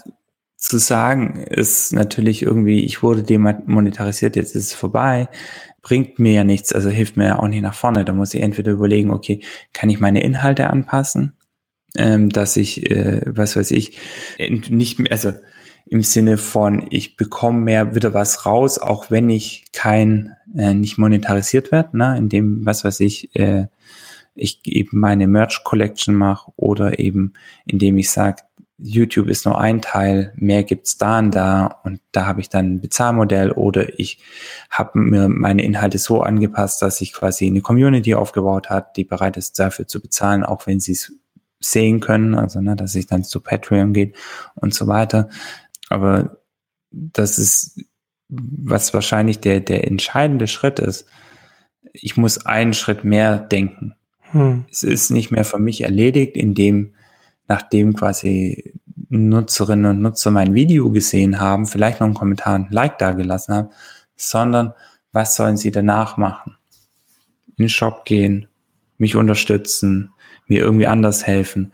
[0.61, 5.27] zu sagen, ist natürlich irgendwie, ich wurde demonetarisiert, jetzt ist es vorbei,
[5.81, 8.05] bringt mir ja nichts, also hilft mir ja auch nicht nach vorne.
[8.05, 9.41] Da muss ich entweder überlegen, okay,
[9.73, 11.33] kann ich meine Inhalte anpassen,
[11.97, 13.97] ähm, dass ich, äh, was weiß ich,
[14.69, 15.33] nicht mehr, also
[15.87, 20.99] im Sinne von, ich bekomme mehr wieder was raus, auch wenn ich kein, äh, nicht
[20.99, 23.65] monetarisiert werde, ne, in dem, was weiß ich, äh,
[24.35, 27.33] ich eben meine Merch Collection mache oder eben
[27.65, 28.43] indem ich sage,
[28.83, 32.73] YouTube ist nur ein Teil, mehr gibt's da und da und da habe ich dann
[32.73, 34.19] ein Bezahlmodell oder ich
[34.69, 39.37] habe mir meine Inhalte so angepasst, dass ich quasi eine Community aufgebaut hat, die bereit
[39.37, 41.13] ist dafür zu bezahlen, auch wenn sie es
[41.59, 44.15] sehen können, also ne, dass ich dann zu Patreon geht
[44.55, 45.29] und so weiter.
[45.89, 46.37] Aber
[46.89, 47.85] das ist,
[48.29, 51.05] was wahrscheinlich der, der entscheidende Schritt ist.
[51.93, 53.95] Ich muss einen Schritt mehr denken.
[54.31, 54.65] Hm.
[54.71, 56.95] Es ist nicht mehr für mich erledigt, indem
[57.51, 58.73] nachdem quasi
[59.09, 63.53] Nutzerinnen und Nutzer mein Video gesehen haben, vielleicht noch einen Kommentar, ein Like da gelassen
[63.53, 63.69] haben,
[64.15, 64.73] sondern
[65.11, 66.55] was sollen sie danach machen?
[67.57, 68.47] In den Shop gehen,
[68.97, 70.13] mich unterstützen,
[70.47, 71.73] mir irgendwie anders helfen,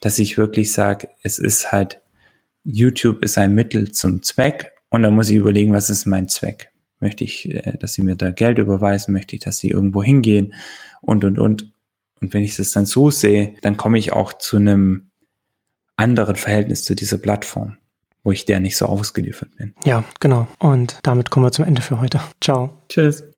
[0.00, 2.00] dass ich wirklich sage, es ist halt,
[2.64, 6.72] YouTube ist ein Mittel zum Zweck und da muss ich überlegen, was ist mein Zweck?
[7.00, 9.12] Möchte ich, äh, dass sie mir da Geld überweisen?
[9.12, 10.54] Möchte ich, dass sie irgendwo hingehen?
[11.02, 11.70] Und, und, und.
[12.20, 15.07] Und wenn ich das dann so sehe, dann komme ich auch zu einem
[15.98, 17.76] anderen Verhältnis zu dieser Plattform,
[18.24, 19.74] wo ich der nicht so ausgeliefert bin.
[19.84, 20.46] Ja, genau.
[20.58, 22.20] Und damit kommen wir zum Ende für heute.
[22.40, 22.70] Ciao.
[22.88, 23.24] Tschüss.